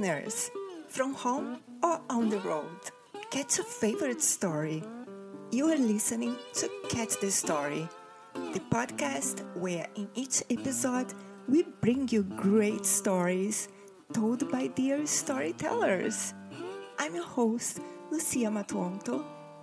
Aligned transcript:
Listeners. 0.00 0.50
From 0.88 1.14
home 1.14 1.60
or 1.82 2.00
on 2.08 2.30
the 2.30 2.38
road, 2.40 2.80
catch 3.30 3.58
a 3.58 3.62
favorite 3.62 4.22
story. 4.22 4.82
You 5.50 5.66
are 5.70 5.76
listening 5.76 6.36
to 6.54 6.70
Catch 6.88 7.20
the 7.20 7.30
Story, 7.30 7.86
the 8.34 8.60
podcast 8.70 9.44
where 9.56 9.86
in 9.96 10.08
each 10.14 10.42
episode 10.50 11.12
we 11.48 11.64
bring 11.80 12.08
you 12.08 12.22
great 12.22 12.86
stories 12.86 13.68
told 14.12 14.50
by 14.50 14.68
dear 14.68 15.06
storytellers. 15.06 16.34
I'm 16.98 17.14
your 17.14 17.26
host, 17.26 17.80
Lucia 18.10 18.50
Matuonto, 18.50 19.16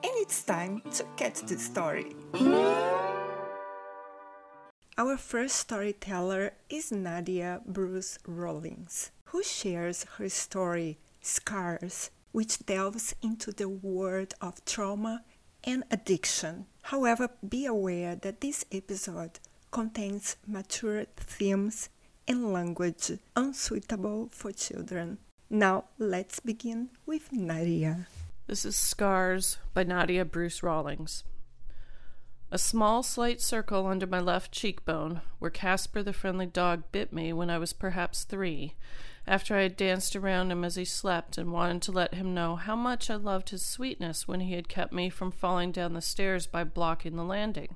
and 0.04 0.14
it's 0.22 0.44
time 0.44 0.82
to 0.94 1.04
catch 1.16 1.42
the 1.42 1.58
story. 1.58 2.16
Our 5.00 5.16
first 5.16 5.58
storyteller 5.58 6.54
is 6.72 6.92
Nadia 6.92 7.62
Bruce 7.68 8.18
Rawlings, 8.26 9.12
who 9.26 9.44
shares 9.44 10.08
her 10.18 10.28
story, 10.28 10.98
Scars, 11.22 12.10
which 12.32 12.66
delves 12.66 13.14
into 13.22 13.52
the 13.52 13.70
world 13.70 14.34
of 14.42 14.66
trauma 14.66 15.24
and 15.64 15.84
addiction. 15.92 16.66
However, 16.82 17.30
be 17.48 17.68
aware 17.68 18.16
that 18.16 18.42
this 18.42 18.66
episode 18.72 19.38
contains 19.70 20.36
mature 20.48 21.06
themes 21.16 21.90
and 22.28 22.52
language 22.52 23.12
unsuitable 23.36 24.30
for 24.32 24.52
children. 24.52 25.20
Now, 25.48 25.84
let's 26.00 26.40
begin 26.40 26.90
with 27.06 27.32
Nadia. 27.32 28.08
This 28.48 28.66
is 28.66 28.76
Scars 28.76 29.60
by 29.76 29.84
Nadia 29.84 30.26
Bruce 30.26 30.64
Rawlings. 30.64 31.24
A 32.50 32.58
small 32.58 33.04
slight 33.04 33.42
circle 33.42 33.88
under 33.88 34.08
my 34.08 34.22
left 34.22 34.54
cheekbone, 34.54 35.20
where 35.40 35.52
Casper 35.52 36.02
the 36.02 36.14
friendly 36.14 36.46
dog 36.46 36.84
bit 36.94 37.12
me 37.12 37.34
when 37.34 37.50
I 37.50 37.58
was 37.58 37.74
perhaps 37.74 38.24
three, 38.24 38.74
after 39.28 39.54
I 39.58 39.64
had 39.64 39.76
danced 39.76 40.16
around 40.16 40.50
him 40.50 40.64
as 40.64 40.76
he 40.76 40.86
slept 40.86 41.38
and 41.38 41.52
wanted 41.52 41.82
to 41.82 41.92
let 41.92 42.14
him 42.14 42.34
know 42.34 42.56
how 42.56 42.78
much 42.78 43.10
I 43.10 43.16
loved 43.16 43.50
his 43.50 43.66
sweetness 43.66 44.30
when 44.30 44.40
he 44.40 44.54
had 44.54 44.70
kept 44.70 44.94
me 44.94 45.10
from 45.10 45.30
falling 45.30 45.74
down 45.74 45.94
the 45.94 46.02
stairs 46.02 46.48
by 46.48 46.64
blocking 46.64 47.18
the 47.18 47.26
landing. 47.26 47.76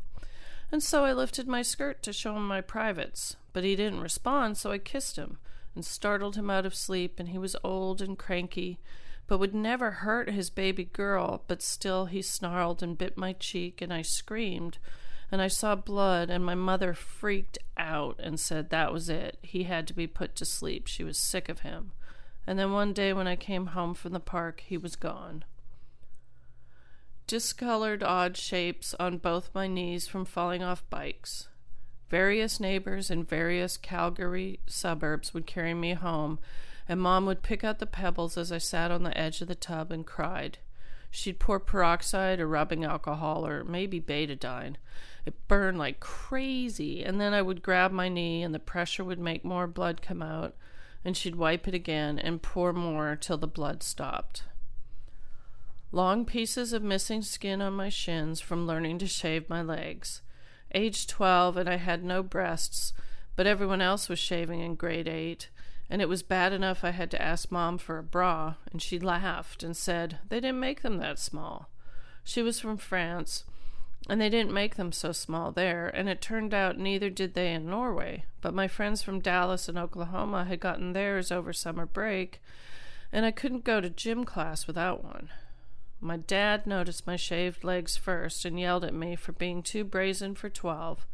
And 0.71 0.81
so 0.81 1.03
I 1.03 1.11
lifted 1.11 1.49
my 1.49 1.63
skirt 1.63 2.01
to 2.03 2.13
show 2.13 2.37
him 2.37 2.47
my 2.47 2.61
privates, 2.61 3.35
but 3.51 3.65
he 3.65 3.75
didn't 3.75 3.99
respond, 3.99 4.57
so 4.57 4.71
I 4.71 4.77
kissed 4.77 5.17
him 5.17 5.37
and 5.75 5.83
startled 5.83 6.37
him 6.37 6.49
out 6.49 6.65
of 6.65 6.75
sleep, 6.75 7.19
and 7.19 7.27
he 7.27 7.37
was 7.37 7.57
old 7.61 8.01
and 8.01 8.17
cranky, 8.17 8.79
but 9.31 9.39
would 9.39 9.55
never 9.55 9.91
hurt 9.91 10.29
his 10.29 10.49
baby 10.49 10.83
girl, 10.83 11.45
but 11.47 11.61
still 11.61 12.07
he 12.07 12.21
snarled 12.21 12.83
and 12.83 12.97
bit 12.97 13.15
my 13.15 13.31
cheek, 13.31 13.81
and 13.81 13.93
I 13.93 14.01
screamed 14.01 14.77
and 15.31 15.41
I 15.41 15.47
saw 15.47 15.73
blood, 15.73 16.29
and 16.29 16.43
my 16.43 16.53
mother 16.53 16.93
freaked 16.93 17.57
out 17.77 18.19
and 18.21 18.37
said 18.37 18.71
that 18.71 18.91
was 18.91 19.07
it. 19.07 19.37
He 19.41 19.63
had 19.63 19.87
to 19.87 19.93
be 19.93 20.05
put 20.05 20.35
to 20.35 20.43
sleep. 20.43 20.85
She 20.85 21.05
was 21.05 21.17
sick 21.17 21.47
of 21.47 21.59
him. 21.61 21.93
And 22.45 22.59
then 22.59 22.73
one 22.73 22.91
day 22.91 23.13
when 23.13 23.25
I 23.25 23.37
came 23.37 23.67
home 23.67 23.93
from 23.93 24.11
the 24.11 24.19
park, 24.19 24.63
he 24.67 24.77
was 24.77 24.97
gone. 24.97 25.45
Discolored 27.25 28.03
odd 28.03 28.35
shapes 28.35 28.93
on 28.99 29.17
both 29.17 29.55
my 29.55 29.65
knees 29.65 30.09
from 30.09 30.25
falling 30.25 30.61
off 30.61 30.83
bikes. 30.89 31.47
Various 32.09 32.59
neighbors 32.59 33.09
in 33.09 33.23
various 33.23 33.77
Calgary 33.77 34.59
suburbs 34.67 35.33
would 35.33 35.47
carry 35.47 35.73
me 35.73 35.93
home, 35.93 36.37
and 36.91 36.99
Mom 36.99 37.25
would 37.25 37.41
pick 37.41 37.63
out 37.63 37.79
the 37.79 37.85
pebbles 37.85 38.35
as 38.35 38.51
I 38.51 38.57
sat 38.57 38.91
on 38.91 39.03
the 39.03 39.17
edge 39.17 39.39
of 39.39 39.47
the 39.47 39.55
tub 39.55 39.93
and 39.93 40.05
cried. 40.05 40.57
She'd 41.09 41.39
pour 41.39 41.57
peroxide 41.57 42.41
or 42.41 42.47
rubbing 42.49 42.83
alcohol 42.83 43.47
or 43.47 43.63
maybe 43.63 44.01
betadine. 44.01 44.75
It 45.25 45.47
burned 45.47 45.77
like 45.77 46.01
crazy, 46.01 47.01
and 47.01 47.21
then 47.21 47.33
I 47.33 47.43
would 47.43 47.63
grab 47.63 47.93
my 47.93 48.09
knee, 48.09 48.43
and 48.43 48.53
the 48.53 48.59
pressure 48.59 49.05
would 49.05 49.19
make 49.19 49.45
more 49.45 49.67
blood 49.67 50.01
come 50.01 50.21
out, 50.21 50.53
and 51.05 51.15
she'd 51.15 51.37
wipe 51.37 51.65
it 51.65 51.73
again 51.73 52.19
and 52.19 52.41
pour 52.41 52.73
more 52.73 53.15
till 53.15 53.37
the 53.37 53.47
blood 53.47 53.83
stopped. 53.83 54.43
Long 55.93 56.25
pieces 56.25 56.73
of 56.73 56.83
missing 56.83 57.21
skin 57.21 57.61
on 57.61 57.71
my 57.71 57.87
shins 57.87 58.41
from 58.41 58.67
learning 58.67 58.97
to 58.97 59.07
shave 59.07 59.49
my 59.49 59.61
legs. 59.61 60.23
Age 60.75 61.07
12, 61.07 61.55
and 61.55 61.69
I 61.69 61.77
had 61.77 62.03
no 62.03 62.21
breasts, 62.21 62.91
but 63.37 63.47
everyone 63.47 63.81
else 63.81 64.09
was 64.09 64.19
shaving 64.19 64.59
in 64.59 64.75
grade 64.75 65.07
8, 65.07 65.47
and 65.91 66.01
it 66.01 66.07
was 66.07 66.23
bad 66.23 66.53
enough 66.53 66.85
I 66.85 66.91
had 66.91 67.11
to 67.11 67.21
ask 67.21 67.51
Mom 67.51 67.77
for 67.77 67.97
a 67.97 68.03
bra, 68.03 68.55
and 68.71 68.81
she 68.81 68.97
laughed 68.97 69.61
and 69.61 69.75
said 69.75 70.19
they 70.29 70.39
didn't 70.39 70.61
make 70.61 70.83
them 70.83 70.97
that 70.99 71.19
small. 71.19 71.69
She 72.23 72.41
was 72.41 72.61
from 72.61 72.77
France, 72.77 73.43
and 74.09 74.21
they 74.21 74.29
didn't 74.29 74.53
make 74.53 74.77
them 74.77 74.93
so 74.93 75.11
small 75.11 75.51
there, 75.51 75.89
and 75.89 76.07
it 76.07 76.21
turned 76.21 76.53
out 76.53 76.77
neither 76.77 77.09
did 77.09 77.33
they 77.33 77.53
in 77.53 77.69
Norway. 77.69 78.23
But 78.39 78.53
my 78.53 78.69
friends 78.69 79.03
from 79.03 79.19
Dallas 79.19 79.67
and 79.67 79.77
Oklahoma 79.77 80.45
had 80.45 80.61
gotten 80.61 80.93
theirs 80.93 81.29
over 81.29 81.51
summer 81.51 81.85
break, 81.85 82.41
and 83.11 83.25
I 83.25 83.31
couldn't 83.31 83.65
go 83.65 83.81
to 83.81 83.89
gym 83.89 84.23
class 84.23 84.67
without 84.67 85.03
one. 85.03 85.27
My 85.99 86.15
dad 86.15 86.65
noticed 86.65 87.05
my 87.05 87.17
shaved 87.17 87.65
legs 87.65 87.97
first 87.97 88.45
and 88.45 88.57
yelled 88.57 88.85
at 88.85 88.93
me 88.93 89.17
for 89.17 89.33
being 89.33 89.61
too 89.61 89.83
brazen 89.83 90.35
for 90.35 90.49
twelve, 90.49 91.05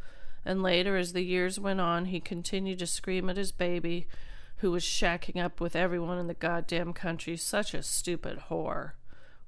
and 0.45 0.61
later, 0.61 0.97
as 0.97 1.13
the 1.13 1.23
years 1.23 1.59
went 1.59 1.81
on, 1.81 2.05
he 2.05 2.19
continued 2.19 2.77
to 2.77 2.85
scream 2.85 3.27
at 3.27 3.37
his 3.37 3.51
baby, 3.51 4.05
who 4.57 4.71
was 4.71 4.83
shacking 4.83 5.43
up 5.43 5.61
with 5.61 5.75
everyone 5.75 6.17
in 6.17 6.27
the 6.27 6.33
goddamn 6.33 6.93
country, 6.93 7.37
such 7.37 7.73
a 7.73 7.83
stupid 7.83 8.43
whore. 8.49 8.91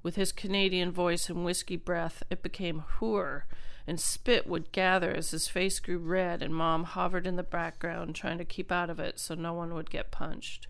With 0.02 0.16
his 0.16 0.32
Canadian 0.32 0.92
voice 0.92 1.28
and 1.28 1.44
whiskey 1.44 1.76
breath, 1.76 2.22
it 2.30 2.42
became 2.42 2.84
whoor, 2.98 3.42
and 3.86 4.00
spit 4.00 4.46
would 4.46 4.72
gather 4.72 5.10
as 5.10 5.32
his 5.32 5.48
face 5.48 5.80
grew 5.80 5.98
red, 5.98 6.42
and 6.42 6.54
Mom 6.54 6.84
hovered 6.84 7.26
in 7.26 7.36
the 7.36 7.42
background, 7.42 8.14
trying 8.14 8.38
to 8.38 8.44
keep 8.44 8.70
out 8.70 8.88
of 8.88 9.00
it 9.00 9.18
so 9.18 9.34
no 9.34 9.52
one 9.52 9.74
would 9.74 9.90
get 9.90 10.10
punched. 10.10 10.68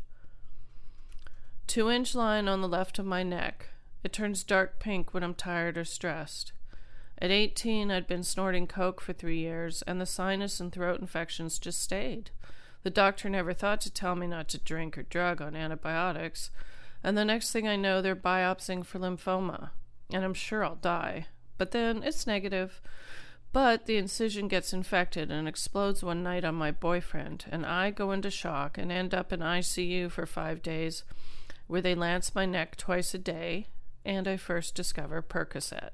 Two 1.66 1.90
inch 1.90 2.14
line 2.14 2.48
on 2.48 2.62
the 2.62 2.68
left 2.68 2.98
of 2.98 3.06
my 3.06 3.22
neck. 3.22 3.68
It 4.02 4.12
turns 4.12 4.42
dark 4.42 4.80
pink 4.80 5.12
when 5.12 5.22
I'm 5.22 5.34
tired 5.34 5.76
or 5.76 5.84
stressed. 5.84 6.52
At 7.18 7.30
18, 7.30 7.90
I'd 7.90 8.06
been 8.06 8.22
snorting 8.22 8.66
coke 8.66 9.00
for 9.00 9.12
three 9.12 9.38
years, 9.38 9.82
and 9.82 10.00
the 10.00 10.06
sinus 10.06 10.58
and 10.58 10.72
throat 10.72 11.00
infections 11.00 11.58
just 11.58 11.82
stayed. 11.82 12.30
The 12.82 12.90
doctor 12.90 13.28
never 13.28 13.52
thought 13.52 13.80
to 13.82 13.92
tell 13.92 14.14
me 14.14 14.26
not 14.26 14.48
to 14.48 14.58
drink 14.58 14.96
or 14.96 15.02
drug 15.02 15.42
on 15.42 15.54
antibiotics, 15.54 16.50
and 17.02 17.16
the 17.16 17.24
next 17.24 17.52
thing 17.52 17.66
I 17.66 17.76
know, 17.76 18.00
they're 18.00 18.16
biopsying 18.16 18.84
for 18.84 18.98
lymphoma. 18.98 19.70
And 20.12 20.24
I'm 20.24 20.34
sure 20.34 20.64
I'll 20.64 20.76
die. 20.76 21.26
But 21.58 21.72
then 21.72 22.02
it's 22.02 22.26
negative. 22.26 22.80
But 23.52 23.86
the 23.86 23.96
incision 23.96 24.48
gets 24.48 24.72
infected 24.72 25.30
and 25.30 25.48
explodes 25.48 26.02
one 26.02 26.22
night 26.22 26.44
on 26.44 26.54
my 26.54 26.70
boyfriend, 26.70 27.46
and 27.50 27.66
I 27.66 27.90
go 27.90 28.12
into 28.12 28.30
shock 28.30 28.78
and 28.78 28.92
end 28.92 29.14
up 29.14 29.32
in 29.32 29.40
ICU 29.40 30.10
for 30.10 30.24
five 30.24 30.62
days, 30.62 31.02
where 31.66 31.80
they 31.80 31.94
lance 31.94 32.34
my 32.34 32.46
neck 32.46 32.76
twice 32.76 33.12
a 33.12 33.18
day, 33.18 33.66
and 34.04 34.28
I 34.28 34.36
first 34.36 34.74
discover 34.74 35.20
Percocet. 35.20 35.90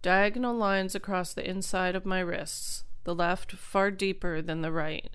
Diagonal 0.00 0.54
lines 0.54 0.94
across 0.94 1.32
the 1.32 1.48
inside 1.48 1.94
of 1.94 2.06
my 2.06 2.20
wrists, 2.20 2.84
the 3.04 3.14
left 3.14 3.52
far 3.52 3.90
deeper 3.90 4.42
than 4.42 4.62
the 4.62 4.72
right. 4.72 5.10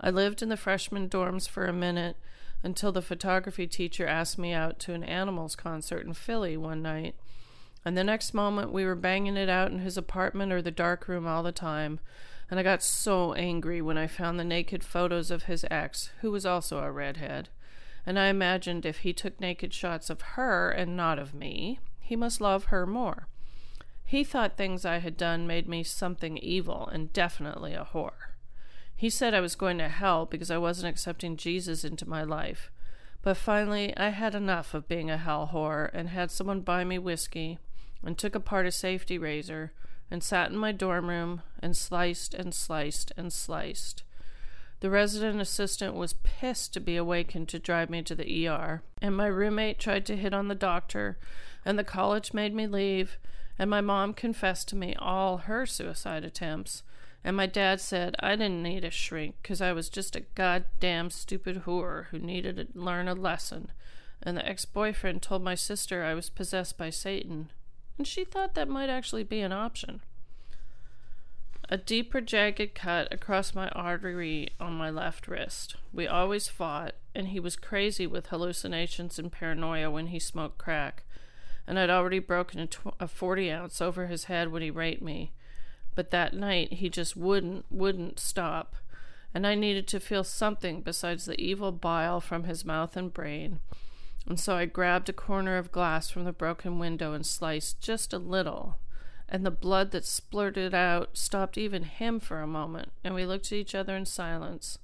I 0.00 0.10
lived 0.10 0.42
in 0.42 0.48
the 0.48 0.56
freshman 0.56 1.08
dorms 1.08 1.48
for 1.48 1.66
a 1.66 1.72
minute 1.72 2.16
until 2.62 2.92
the 2.92 3.02
photography 3.02 3.66
teacher 3.66 4.06
asked 4.06 4.38
me 4.38 4.52
out 4.52 4.78
to 4.80 4.94
an 4.94 5.04
animals 5.04 5.56
concert 5.56 6.06
in 6.06 6.14
Philly 6.14 6.56
one 6.56 6.82
night. 6.82 7.14
And 7.84 7.96
the 7.96 8.04
next 8.04 8.34
moment, 8.34 8.72
we 8.72 8.84
were 8.84 8.94
banging 8.94 9.36
it 9.36 9.48
out 9.48 9.70
in 9.72 9.80
his 9.80 9.96
apartment 9.96 10.52
or 10.52 10.62
the 10.62 10.70
dark 10.70 11.08
room 11.08 11.26
all 11.26 11.42
the 11.42 11.52
time. 11.52 12.00
And 12.50 12.60
I 12.60 12.62
got 12.62 12.82
so 12.82 13.34
angry 13.34 13.80
when 13.80 13.98
I 13.98 14.06
found 14.06 14.38
the 14.38 14.44
naked 14.44 14.84
photos 14.84 15.30
of 15.30 15.44
his 15.44 15.64
ex, 15.70 16.10
who 16.20 16.30
was 16.30 16.46
also 16.46 16.78
a 16.78 16.92
redhead. 16.92 17.48
And 18.04 18.18
I 18.18 18.26
imagined 18.26 18.84
if 18.84 18.98
he 18.98 19.12
took 19.12 19.40
naked 19.40 19.72
shots 19.72 20.10
of 20.10 20.20
her 20.20 20.70
and 20.70 20.96
not 20.96 21.18
of 21.18 21.34
me, 21.34 21.78
he 22.00 22.14
must 22.14 22.40
love 22.40 22.64
her 22.64 22.86
more. 22.86 23.26
He 24.12 24.24
thought 24.24 24.58
things 24.58 24.84
I 24.84 24.98
had 24.98 25.16
done 25.16 25.46
made 25.46 25.66
me 25.66 25.82
something 25.82 26.36
evil 26.36 26.86
and 26.86 27.14
definitely 27.14 27.72
a 27.72 27.88
whore. 27.94 28.34
He 28.94 29.08
said 29.08 29.32
I 29.32 29.40
was 29.40 29.54
going 29.54 29.78
to 29.78 29.88
hell 29.88 30.26
because 30.26 30.50
I 30.50 30.58
wasn't 30.58 30.90
accepting 30.90 31.38
Jesus 31.38 31.82
into 31.82 32.06
my 32.06 32.22
life. 32.22 32.70
But 33.22 33.38
finally, 33.38 33.96
I 33.96 34.10
had 34.10 34.34
enough 34.34 34.74
of 34.74 34.86
being 34.86 35.10
a 35.10 35.16
hell 35.16 35.48
whore 35.50 35.88
and 35.94 36.10
had 36.10 36.30
someone 36.30 36.60
buy 36.60 36.84
me 36.84 36.98
whiskey 36.98 37.58
and 38.04 38.18
took 38.18 38.34
apart 38.34 38.66
a 38.66 38.70
safety 38.70 39.16
razor 39.16 39.72
and 40.10 40.22
sat 40.22 40.50
in 40.50 40.58
my 40.58 40.72
dorm 40.72 41.08
room 41.08 41.40
and 41.60 41.74
sliced 41.74 42.34
and 42.34 42.54
sliced 42.54 43.12
and 43.16 43.32
sliced. 43.32 44.02
The 44.80 44.90
resident 44.90 45.40
assistant 45.40 45.94
was 45.94 46.16
pissed 46.22 46.74
to 46.74 46.80
be 46.80 46.96
awakened 46.96 47.48
to 47.48 47.58
drive 47.58 47.88
me 47.88 48.02
to 48.02 48.14
the 48.14 48.46
ER, 48.46 48.82
and 49.00 49.16
my 49.16 49.28
roommate 49.28 49.78
tried 49.78 50.04
to 50.04 50.18
hit 50.18 50.34
on 50.34 50.48
the 50.48 50.54
doctor, 50.54 51.16
and 51.64 51.78
the 51.78 51.82
college 51.82 52.34
made 52.34 52.54
me 52.54 52.66
leave, 52.66 53.16
and 53.58 53.70
my 53.70 53.80
mom 53.80 54.14
confessed 54.14 54.68
to 54.68 54.76
me 54.76 54.94
all 54.98 55.38
her 55.38 55.66
suicide 55.66 56.24
attempts, 56.24 56.82
and 57.24 57.36
my 57.36 57.46
dad 57.46 57.80
said 57.80 58.16
I 58.20 58.36
didn't 58.36 58.62
need 58.62 58.84
a 58.84 58.90
shrink 58.90 59.36
because 59.42 59.60
I 59.60 59.72
was 59.72 59.88
just 59.88 60.16
a 60.16 60.24
goddamn 60.34 61.10
stupid 61.10 61.62
whore 61.64 62.06
who 62.06 62.18
needed 62.18 62.56
to 62.56 62.66
learn 62.78 63.08
a 63.08 63.14
lesson, 63.14 63.70
and 64.22 64.36
the 64.36 64.48
ex 64.48 64.64
boyfriend 64.64 65.22
told 65.22 65.42
my 65.42 65.54
sister 65.54 66.04
I 66.04 66.14
was 66.14 66.30
possessed 66.30 66.76
by 66.76 66.90
Satan, 66.90 67.50
and 67.98 68.06
she 68.06 68.24
thought 68.24 68.54
that 68.54 68.68
might 68.68 68.88
actually 68.88 69.24
be 69.24 69.40
an 69.40 69.52
option. 69.52 70.00
A 71.68 71.78
deeper 71.78 72.20
jagged 72.20 72.74
cut 72.74 73.10
across 73.10 73.54
my 73.54 73.68
artery 73.68 74.50
on 74.60 74.74
my 74.74 74.90
left 74.90 75.26
wrist. 75.26 75.76
We 75.92 76.06
always 76.06 76.48
fought, 76.48 76.96
and 77.14 77.28
he 77.28 77.40
was 77.40 77.56
crazy 77.56 78.06
with 78.06 78.26
hallucinations 78.26 79.18
and 79.18 79.32
paranoia 79.32 79.90
when 79.90 80.08
he 80.08 80.18
smoked 80.18 80.58
crack, 80.58 81.04
and 81.66 81.78
I'd 81.78 81.90
already 81.90 82.18
broken 82.18 82.60
a, 82.60 82.66
tw- 82.66 82.94
a 82.98 83.08
40 83.08 83.50
ounce 83.50 83.80
over 83.80 84.06
his 84.06 84.24
head 84.24 84.50
when 84.50 84.62
he 84.62 84.70
raped 84.70 85.02
me. 85.02 85.32
But 85.94 86.10
that 86.10 86.34
night 86.34 86.74
he 86.74 86.88
just 86.88 87.16
wouldn't, 87.16 87.66
wouldn't 87.70 88.18
stop, 88.18 88.76
and 89.34 89.46
I 89.46 89.54
needed 89.54 89.86
to 89.88 90.00
feel 90.00 90.24
something 90.24 90.80
besides 90.80 91.24
the 91.24 91.40
evil 91.40 91.72
bile 91.72 92.20
from 92.20 92.44
his 92.44 92.64
mouth 92.64 92.96
and 92.96 93.12
brain. 93.12 93.60
And 94.26 94.38
so 94.38 94.56
I 94.56 94.66
grabbed 94.66 95.08
a 95.08 95.12
corner 95.12 95.58
of 95.58 95.72
glass 95.72 96.10
from 96.10 96.24
the 96.24 96.32
broken 96.32 96.78
window 96.78 97.12
and 97.12 97.26
sliced 97.26 97.80
just 97.80 98.12
a 98.12 98.18
little 98.18 98.76
and 99.32 99.46
the 99.46 99.50
blood 99.50 99.92
that 99.92 100.04
splurted 100.04 100.74
out 100.74 101.16
stopped 101.16 101.56
even 101.56 101.84
him 101.84 102.20
for 102.20 102.42
a 102.42 102.46
moment, 102.46 102.92
and 103.02 103.14
we 103.14 103.24
looked 103.24 103.46
at 103.46 103.56
each 103.56 103.74
other 103.74 103.96
in 103.96 104.04
silence. 104.04 104.78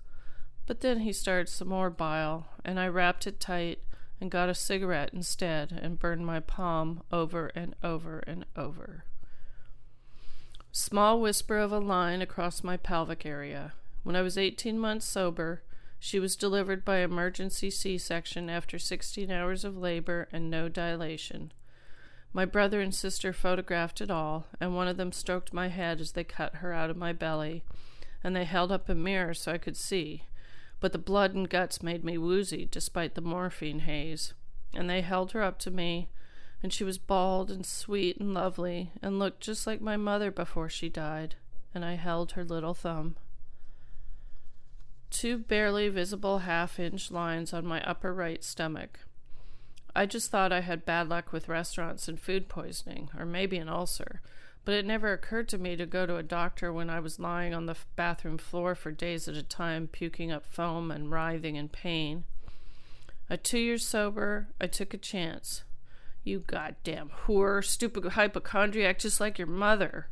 But 0.66 0.80
then 0.80 1.00
he 1.00 1.12
started 1.12 1.50
some 1.50 1.68
more 1.68 1.90
bile, 1.90 2.46
and 2.64 2.80
I 2.80 2.88
wrapped 2.88 3.26
it 3.26 3.40
tight 3.40 3.80
and 4.20 4.30
got 4.30 4.48
a 4.48 4.54
cigarette 4.54 5.10
instead 5.12 5.72
and 5.72 5.98
burned 5.98 6.26
my 6.26 6.40
palm 6.40 7.02
over 7.12 7.48
and 7.54 7.74
over 7.82 8.20
and 8.20 8.44
over. 8.56 9.04
Small 10.72 11.20
whisper 11.20 11.58
of 11.58 11.72
a 11.72 11.78
line 11.78 12.20
across 12.20 12.62
my 12.62 12.76
pelvic 12.76 13.24
area. 13.24 13.72
When 14.04 14.16
I 14.16 14.22
was 14.22 14.38
18 14.38 14.78
months 14.78 15.06
sober, 15.06 15.62
she 15.98 16.20
was 16.20 16.36
delivered 16.36 16.84
by 16.84 16.98
emergency 16.98 17.70
C 17.70 17.98
section 17.98 18.48
after 18.48 18.78
16 18.78 19.30
hours 19.30 19.64
of 19.64 19.76
labor 19.76 20.28
and 20.32 20.50
no 20.50 20.68
dilation. 20.68 21.52
My 22.32 22.44
brother 22.44 22.80
and 22.80 22.94
sister 22.94 23.32
photographed 23.32 24.00
it 24.00 24.10
all, 24.10 24.46
and 24.60 24.76
one 24.76 24.86
of 24.86 24.96
them 24.96 25.12
stroked 25.12 25.52
my 25.52 25.68
head 25.68 26.00
as 26.00 26.12
they 26.12 26.24
cut 26.24 26.56
her 26.56 26.72
out 26.72 26.90
of 26.90 26.96
my 26.96 27.12
belly, 27.12 27.64
and 28.22 28.36
they 28.36 28.44
held 28.44 28.70
up 28.70 28.88
a 28.88 28.94
mirror 28.94 29.34
so 29.34 29.52
I 29.52 29.58
could 29.58 29.76
see. 29.76 30.24
But 30.80 30.92
the 30.92 30.98
blood 30.98 31.34
and 31.34 31.48
guts 31.48 31.82
made 31.82 32.04
me 32.04 32.18
woozy 32.18 32.68
despite 32.70 33.14
the 33.14 33.20
morphine 33.20 33.80
haze. 33.80 34.34
And 34.74 34.88
they 34.88 35.00
held 35.00 35.32
her 35.32 35.42
up 35.42 35.58
to 35.60 35.70
me, 35.70 36.08
and 36.62 36.72
she 36.72 36.84
was 36.84 36.98
bald 36.98 37.50
and 37.50 37.64
sweet 37.64 38.18
and 38.18 38.34
lovely, 38.34 38.92
and 39.02 39.18
looked 39.18 39.40
just 39.40 39.66
like 39.66 39.80
my 39.80 39.96
mother 39.96 40.30
before 40.30 40.68
she 40.68 40.88
died, 40.88 41.36
and 41.74 41.84
I 41.84 41.94
held 41.94 42.32
her 42.32 42.44
little 42.44 42.74
thumb. 42.74 43.16
Two 45.10 45.38
barely 45.38 45.88
visible 45.88 46.40
half 46.40 46.78
inch 46.78 47.10
lines 47.10 47.52
on 47.52 47.66
my 47.66 47.82
upper 47.82 48.12
right 48.12 48.44
stomach. 48.44 49.00
I 49.96 50.06
just 50.06 50.30
thought 50.30 50.52
I 50.52 50.60
had 50.60 50.84
bad 50.84 51.08
luck 51.08 51.32
with 51.32 51.48
restaurants 51.48 52.08
and 52.08 52.20
food 52.20 52.48
poisoning, 52.48 53.10
or 53.18 53.24
maybe 53.24 53.56
an 53.56 53.68
ulcer, 53.68 54.20
but 54.68 54.74
it 54.74 54.84
never 54.84 55.14
occurred 55.14 55.48
to 55.48 55.56
me 55.56 55.76
to 55.76 55.86
go 55.86 56.04
to 56.04 56.16
a 56.16 56.22
doctor 56.22 56.70
when 56.70 56.90
I 56.90 57.00
was 57.00 57.18
lying 57.18 57.54
on 57.54 57.64
the 57.64 57.76
bathroom 57.96 58.36
floor 58.36 58.74
for 58.74 58.92
days 58.92 59.26
at 59.26 59.34
a 59.34 59.42
time, 59.42 59.88
puking 59.90 60.30
up 60.30 60.44
foam 60.44 60.90
and 60.90 61.10
writhing 61.10 61.56
in 61.56 61.70
pain. 61.70 62.24
At 63.30 63.44
two 63.44 63.60
years 63.60 63.88
sober, 63.88 64.48
I 64.60 64.66
took 64.66 64.92
a 64.92 64.98
chance. 64.98 65.64
You 66.22 66.40
goddamn 66.40 67.10
whore, 67.24 67.64
stupid 67.64 68.04
hypochondriac, 68.12 68.98
just 68.98 69.22
like 69.22 69.38
your 69.38 69.46
mother. 69.46 70.08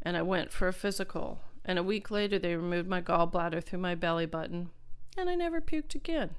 And 0.00 0.16
I 0.16 0.22
went 0.22 0.52
for 0.52 0.68
a 0.68 0.72
physical, 0.72 1.40
and 1.64 1.76
a 1.76 1.82
week 1.82 2.12
later 2.12 2.38
they 2.38 2.54
removed 2.54 2.88
my 2.88 3.02
gallbladder 3.02 3.64
through 3.64 3.80
my 3.80 3.96
belly 3.96 4.26
button, 4.26 4.70
and 5.16 5.28
I 5.28 5.34
never 5.34 5.60
puked 5.60 5.96
again. 5.96 6.36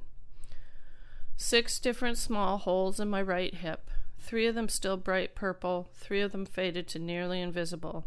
Six 1.35 1.77
different 1.77 2.17
small 2.17 2.57
holes 2.57 3.01
in 3.01 3.09
my 3.09 3.21
right 3.21 3.53
hip, 3.53 3.91
three 4.19 4.45
of 4.47 4.55
them 4.55 4.69
still 4.69 4.97
bright 4.97 5.35
purple, 5.35 5.89
three 5.95 6.21
of 6.21 6.31
them 6.31 6.45
faded 6.45 6.87
to 6.89 6.99
nearly 6.99 7.41
invisible. 7.41 8.05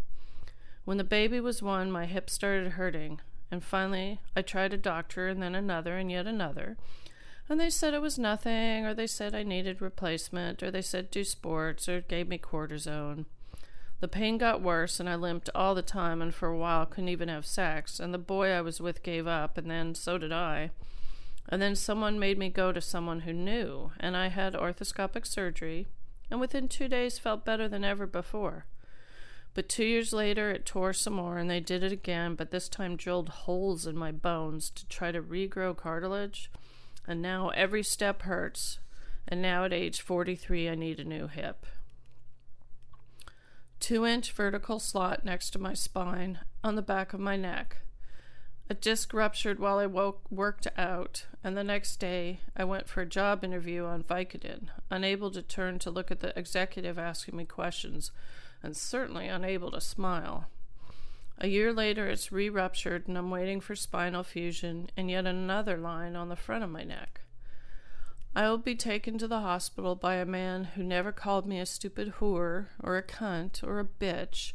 When 0.85 0.99
the 0.99 1.05
baby 1.05 1.41
was 1.41 1.63
one, 1.63 1.91
my 1.91 2.07
hip 2.07 2.29
started 2.29 2.73
hurting, 2.73 3.21
and 3.51 3.63
finally 3.63 4.21
I 4.35 4.43
tried 4.43 4.73
a 4.73 4.79
doctor 4.79 5.29
and 5.29 5.43
then 5.43 5.55
another 5.55 5.97
and 5.97 6.11
yet 6.11 6.27
another. 6.27 6.77
And 7.49 7.61
they 7.61 7.71
said 7.71 7.95
it 7.95 8.03
was 8.03 8.19
nothing, 8.19 8.87
or 8.87 8.95
they 8.95 9.07
said 9.07 9.35
I 9.35 9.43
needed 9.43 9.83
replacement, 9.83 10.63
or 10.63 10.71
they 10.71 10.83
said 10.83 11.11
do 11.11 11.25
sports, 11.25 11.89
or 11.89 12.01
gave 12.01 12.29
me 12.29 12.39
cortisone. 12.39 13.27
The 14.01 14.09
pain 14.09 14.39
got 14.39 14.63
worse, 14.63 14.99
and 14.99 15.09
I 15.09 15.15
limped 15.15 15.51
all 15.55 15.75
the 15.75 15.83
time, 15.83 16.21
and 16.21 16.35
for 16.35 16.49
a 16.49 16.57
while 16.57 16.87
couldn't 16.87 17.09
even 17.09 17.29
have 17.29 17.47
sex, 17.47 18.01
and 18.01 18.13
the 18.13 18.19
boy 18.19 18.51
I 18.51 18.61
was 18.61 18.81
with 18.81 19.03
gave 19.03 19.27
up, 19.27 19.57
and 19.57 19.71
then 19.71 19.95
so 19.95 20.19
did 20.19 20.33
I. 20.33 20.71
And 21.49 21.61
then 21.61 21.77
someone 21.77 22.19
made 22.19 22.39
me 22.39 22.49
go 22.49 22.73
to 22.73 22.81
someone 22.81 23.21
who 23.21 23.33
knew, 23.33 23.93
and 24.01 24.17
I 24.17 24.29
had 24.29 24.55
arthroscopic 24.55 25.27
surgery, 25.27 25.87
and 26.33 26.41
within 26.41 26.67
two 26.67 26.89
days 26.89 27.19
felt 27.19 27.45
better 27.45 27.69
than 27.69 27.85
ever 27.85 28.07
before. 28.07 28.65
But 29.53 29.69
two 29.69 29.85
years 29.85 30.15
later, 30.15 30.51
it 30.51 30.65
tore 30.65 30.95
some 30.95 31.13
more, 31.13 31.37
and 31.37 31.51
they 31.51 31.61
did 31.61 31.83
it 31.83 31.93
again, 31.93 32.37
but 32.37 32.51
this 32.51 32.71
time 32.71 32.97
drilled 32.97 33.29
holes 33.29 33.87
in 33.87 33.99
my 33.99 34.13
bones 34.13 34.71
to 34.71 34.89
try 34.89 35.13
to 35.13 35.21
regrow 35.21 35.77
cartilage. 35.77 36.51
And 37.07 37.21
now 37.21 37.51
every 37.51 37.83
step 37.83 38.23
hurts, 38.23 38.79
and 39.29 39.43
now 39.43 39.67
at 39.67 39.75
age 39.75 40.01
43, 40.01 40.71
I 40.71 40.75
need 40.75 41.01
a 41.01 41.05
new 41.05 41.27
hip. 41.27 41.67
Two 43.79 44.07
inch 44.07 44.33
vertical 44.33 44.79
slot 44.79 45.27
next 45.27 45.51
to 45.51 45.59
my 45.59 45.75
spine 45.75 46.39
on 46.65 46.77
the 46.77 46.83
back 46.83 47.13
of 47.13 47.21
my 47.21 47.37
neck. 47.37 47.77
A 48.73 48.75
disc 48.75 49.13
ruptured 49.13 49.59
while 49.59 49.79
I 49.79 49.85
woke, 49.85 50.23
worked 50.31 50.67
out, 50.79 51.27
and 51.45 51.55
the 51.55 51.63
next 51.63 51.99
day 51.99 52.41
I 52.57 52.65
went 52.65 52.89
for 52.89 53.03
a 53.03 53.07
job 53.07 53.45
interview 53.45 53.85
on 53.85 54.03
Vicodin, 54.03 54.71
unable 54.91 55.31
to 55.33 55.43
turn 55.43 55.79
to 55.81 55.91
look 55.91 56.11
at 56.11 56.21
the 56.21 56.33
executive 56.39 56.99
asking 56.99 57.37
me 57.37 57.45
questions, 57.45 58.13
and 58.63 58.75
certainly 58.75 59.29
unable 59.29 59.71
to 59.73 59.81
smile. 59.83 60.47
A 61.37 61.49
year 61.49 61.71
later, 61.71 62.07
it's 62.07 62.33
re 62.33 62.49
ruptured, 62.49 63.07
and 63.07 63.19
I'm 63.19 63.29
waiting 63.29 63.61
for 63.61 63.77
spinal 63.77 64.23
fusion 64.23 64.89
and 64.97 65.11
yet 65.11 65.27
another 65.27 65.77
line 65.77 66.17
on 66.17 66.31
the 66.31 66.35
front 66.35 66.65
of 66.65 66.71
my 66.71 66.83
neck. 66.83 67.21
I 68.35 68.49
will 68.49 68.57
be 68.57 68.75
taken 68.75 69.19
to 69.19 69.29
the 69.29 69.41
hospital 69.41 69.97
by 69.97 70.15
a 70.15 70.25
man 70.25 70.65
who 70.77 70.83
never 70.83 71.13
called 71.13 71.47
me 71.47 71.61
a 71.61 71.67
stupid 71.67 72.15
whore, 72.21 72.69
or 72.83 72.97
a 72.97 73.03
cunt, 73.03 73.63
or 73.63 73.81
a 73.81 73.85
bitch 73.85 74.55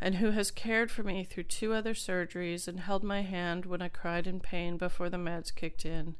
and 0.00 0.16
who 0.16 0.30
has 0.30 0.50
cared 0.50 0.90
for 0.90 1.02
me 1.02 1.24
through 1.24 1.44
two 1.44 1.72
other 1.72 1.94
surgeries 1.94 2.68
and 2.68 2.80
held 2.80 3.02
my 3.02 3.22
hand 3.22 3.66
when 3.66 3.80
I 3.80 3.88
cried 3.88 4.26
in 4.26 4.40
pain 4.40 4.76
before 4.76 5.08
the 5.08 5.16
meds 5.16 5.54
kicked 5.54 5.84
in, 5.84 6.16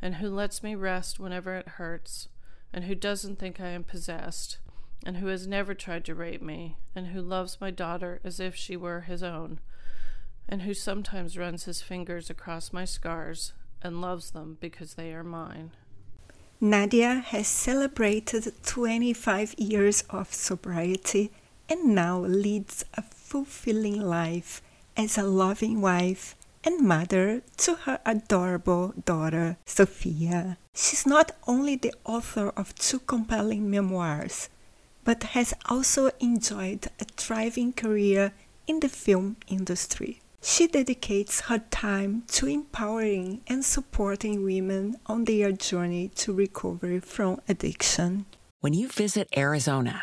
and 0.00 0.16
who 0.16 0.28
lets 0.28 0.62
me 0.62 0.74
rest 0.74 1.18
whenever 1.18 1.56
it 1.56 1.68
hurts, 1.68 2.28
and 2.72 2.84
who 2.84 2.94
doesn't 2.94 3.38
think 3.38 3.60
I 3.60 3.68
am 3.68 3.84
possessed, 3.84 4.58
and 5.04 5.16
who 5.16 5.26
has 5.26 5.46
never 5.46 5.74
tried 5.74 6.04
to 6.06 6.14
rape 6.14 6.42
me, 6.42 6.76
and 6.94 7.08
who 7.08 7.20
loves 7.20 7.60
my 7.60 7.70
daughter 7.70 8.20
as 8.22 8.40
if 8.40 8.54
she 8.54 8.76
were 8.76 9.00
his 9.02 9.22
own, 9.22 9.60
and 10.48 10.62
who 10.62 10.74
sometimes 10.74 11.38
runs 11.38 11.64
his 11.64 11.82
fingers 11.82 12.30
across 12.30 12.72
my 12.72 12.84
scars 12.84 13.52
and 13.82 14.00
loves 14.00 14.30
them 14.30 14.58
because 14.60 14.94
they 14.94 15.12
are 15.12 15.24
mine. 15.24 15.72
Nadia 16.60 17.22
has 17.26 17.46
celebrated 17.46 18.52
25 18.64 19.54
years 19.58 20.02
of 20.10 20.34
sobriety 20.34 21.30
and 21.68 21.94
now 21.94 22.20
leads 22.20 22.84
a 22.94 23.02
fulfilling 23.02 24.00
life 24.00 24.62
as 24.96 25.18
a 25.18 25.22
loving 25.22 25.80
wife 25.80 26.34
and 26.64 26.86
mother 26.86 27.42
to 27.56 27.74
her 27.74 28.00
adorable 28.04 28.94
daughter, 29.04 29.56
Sophia. 29.64 30.58
She's 30.74 31.06
not 31.06 31.32
only 31.46 31.76
the 31.76 31.94
author 32.04 32.48
of 32.56 32.74
two 32.74 32.98
compelling 33.00 33.70
memoirs, 33.70 34.48
but 35.04 35.22
has 35.34 35.54
also 35.66 36.10
enjoyed 36.20 36.86
a 37.00 37.04
thriving 37.16 37.72
career 37.72 38.32
in 38.66 38.80
the 38.80 38.88
film 38.88 39.36
industry. 39.46 40.20
She 40.42 40.66
dedicates 40.66 41.40
her 41.42 41.58
time 41.70 42.22
to 42.28 42.46
empowering 42.46 43.40
and 43.46 43.64
supporting 43.64 44.44
women 44.44 44.96
on 45.06 45.24
their 45.24 45.52
journey 45.52 46.08
to 46.16 46.32
recovery 46.32 47.00
from 47.00 47.40
addiction. 47.48 48.26
When 48.60 48.74
you 48.74 48.88
visit 48.88 49.28
Arizona, 49.36 50.02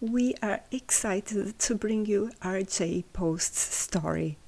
we 0.00 0.32
are 0.40 0.60
excited 0.70 1.58
to 1.58 1.74
bring 1.74 2.06
you 2.06 2.30
RJ 2.40 3.02
Post's 3.12 3.74
story 3.74 4.38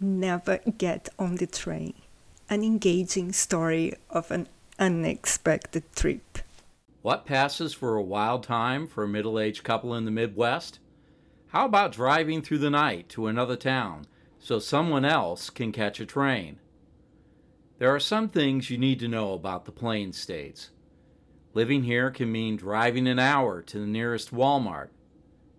Never 0.00 0.58
Get 0.76 1.08
on 1.18 1.36
the 1.36 1.46
Train, 1.46 1.94
an 2.50 2.64
engaging 2.64 3.32
story 3.32 3.94
of 4.10 4.32
an 4.32 4.48
unexpected 4.76 5.84
trip. 5.94 6.38
What 7.02 7.26
passes 7.26 7.72
for 7.72 7.94
a 7.94 8.02
wild 8.02 8.42
time 8.42 8.88
for 8.88 9.04
a 9.04 9.08
middle 9.08 9.38
aged 9.38 9.62
couple 9.62 9.94
in 9.94 10.04
the 10.04 10.10
Midwest? 10.10 10.80
How 11.48 11.66
about 11.66 11.92
driving 11.92 12.42
through 12.42 12.58
the 12.58 12.70
night 12.70 13.08
to 13.10 13.28
another 13.28 13.56
town 13.56 14.06
so 14.40 14.58
someone 14.58 15.04
else 15.04 15.48
can 15.48 15.70
catch 15.70 16.00
a 16.00 16.06
train? 16.06 16.58
There 17.78 17.94
are 17.94 18.00
some 18.00 18.28
things 18.28 18.68
you 18.68 18.78
need 18.78 18.98
to 18.98 19.06
know 19.06 19.34
about 19.34 19.64
the 19.64 19.72
Plain 19.72 20.12
States. 20.12 20.70
Living 21.58 21.82
here 21.82 22.12
can 22.12 22.30
mean 22.30 22.54
driving 22.54 23.08
an 23.08 23.18
hour 23.18 23.62
to 23.62 23.80
the 23.80 23.86
nearest 23.86 24.32
Walmart 24.32 24.90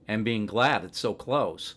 and 0.08 0.24
being 0.24 0.46
glad 0.46 0.86
it's 0.86 0.98
so 0.98 1.14
close. 1.14 1.76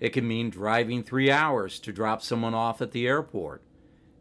It 0.00 0.14
can 0.14 0.26
mean 0.26 0.48
driving 0.48 1.02
three 1.02 1.30
hours 1.30 1.78
to 1.80 1.92
drop 1.92 2.22
someone 2.22 2.54
off 2.54 2.80
at 2.80 2.92
the 2.92 3.06
airport 3.06 3.60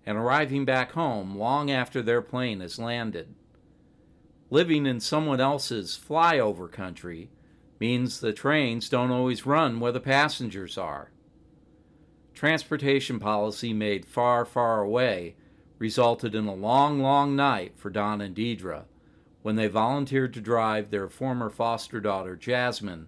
and 0.06 0.18
arriving 0.18 0.66
back 0.66 0.92
home 0.92 1.38
long 1.38 1.72
after 1.72 2.02
their 2.02 2.22
plane 2.22 2.60
has 2.60 2.78
landed. 2.78 3.34
Living 4.50 4.86
in 4.86 5.00
someone 5.00 5.40
else's 5.40 5.98
flyover 5.98 6.70
country 6.70 7.30
means 7.80 8.20
the 8.20 8.34
trains 8.34 8.90
don't 8.90 9.10
always 9.10 9.46
run 9.46 9.80
where 9.80 9.94
the 9.94 10.02
passengers 10.02 10.78
are. 10.78 11.12
Transportation 12.34 13.22
policy 13.22 13.72
made 13.72 14.06
far, 14.06 14.44
far 14.44 14.82
away 14.82 15.38
resulted 15.80 16.36
in 16.36 16.46
a 16.46 16.54
long, 16.54 17.00
long 17.00 17.38
night 17.38 17.72
for 17.78 17.90
Don 17.90 18.20
and 18.20 18.36
Deidre 18.36 18.84
when 19.44 19.56
they 19.56 19.68
volunteered 19.68 20.34
to 20.34 20.42
drive 20.42 20.90
their 20.90 21.08
former 21.08 21.50
foster 21.50 22.00
daughter, 22.00 22.36
Jasmine, 22.36 23.08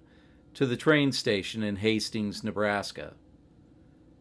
to 0.53 0.65
the 0.65 0.77
train 0.77 1.11
station 1.11 1.63
in 1.63 1.77
Hastings, 1.77 2.43
Nebraska. 2.43 3.13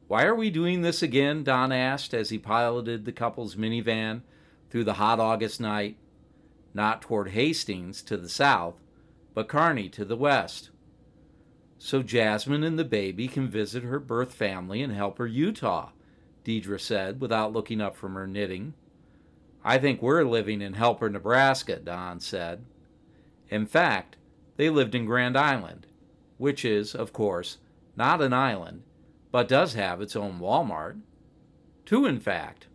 Why 0.07 0.25
are 0.25 0.35
we 0.35 0.51
doing 0.51 0.83
this 0.83 1.03
again? 1.03 1.45
Don 1.45 1.73
asked 1.73 2.15
as 2.15 2.31
he 2.31 2.39
piloted 2.39 3.05
the 3.05 3.13
couple's 3.13 3.57
minivan 3.57 4.23
through 4.71 4.85
the 4.85 4.95
hot 4.95 5.19
August 5.21 5.61
night, 5.61 5.97
not 6.73 7.03
toward 7.03 7.31
Hastings 7.31 8.03
to 8.03 8.17
the 8.17 8.29
south, 8.29 8.81
but 9.35 9.49
Kearney 9.49 9.89
to 9.91 10.05
the 10.05 10.17
west. 10.17 10.71
So 11.79 12.03
Jasmine 12.03 12.63
and 12.63 12.79
the 12.79 12.85
baby 12.85 13.27
can 13.27 13.49
visit 13.49 13.83
her 13.83 13.99
birth 13.99 14.33
family 14.33 14.83
and 14.83 14.95
Helper 14.95 15.27
Utah, 15.27 15.91
Deidre 16.45 16.81
said 16.81 17.21
without 17.21 17.53
looking 17.53 17.81
up 17.81 17.97
from 17.97 18.15
her 18.15 18.27
knitting. 18.27 18.75
I 19.65 19.79
think 19.79 20.03
we're 20.03 20.25
living 20.25 20.61
in 20.61 20.75
Helper, 20.75 21.09
Nebraska, 21.09 21.77
Don 21.77 22.21
said. 22.21 22.67
In 23.49 23.65
fact, 23.65 24.17
they 24.57 24.69
lived 24.69 24.95
in 24.95 25.07
Grand 25.07 25.39
Island, 25.39 25.87
which 26.37 26.65
is, 26.65 26.95
of 26.95 27.15
course, 27.15 27.59
not 27.97 28.21
an 28.21 28.35
island, 28.35 28.83
but 29.33 29.49
does 29.49 29.75
have 29.75 30.03
its 30.03 30.15
own 30.15 30.39
Walmart. 30.39 31.01
Two, 31.87 32.05
in 32.05 32.21
fact. 32.21 32.67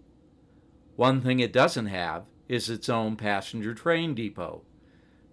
One 0.95 1.21
thing 1.21 1.39
it 1.39 1.53
doesn't 1.53 1.85
have 1.85 2.25
is 2.47 2.69
its 2.69 2.89
own 2.89 3.15
passenger 3.15 3.73
train 3.75 4.15
depot, 4.15 4.63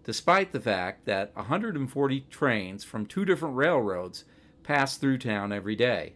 despite 0.05 0.53
the 0.53 0.61
fact 0.61 1.07
that 1.07 1.35
140 1.35 2.21
trains 2.31 2.85
from 2.85 3.07
two 3.07 3.25
different 3.25 3.57
railroads 3.57 4.25
pass 4.63 4.97
through 4.97 5.19
town 5.19 5.53
every 5.53 5.75
day. 5.75 6.15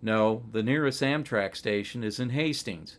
No, 0.00 0.44
the 0.52 0.62
nearest 0.62 1.02
Amtrak 1.02 1.56
station 1.56 2.04
is 2.04 2.20
in 2.20 2.30
Hastings, 2.30 2.98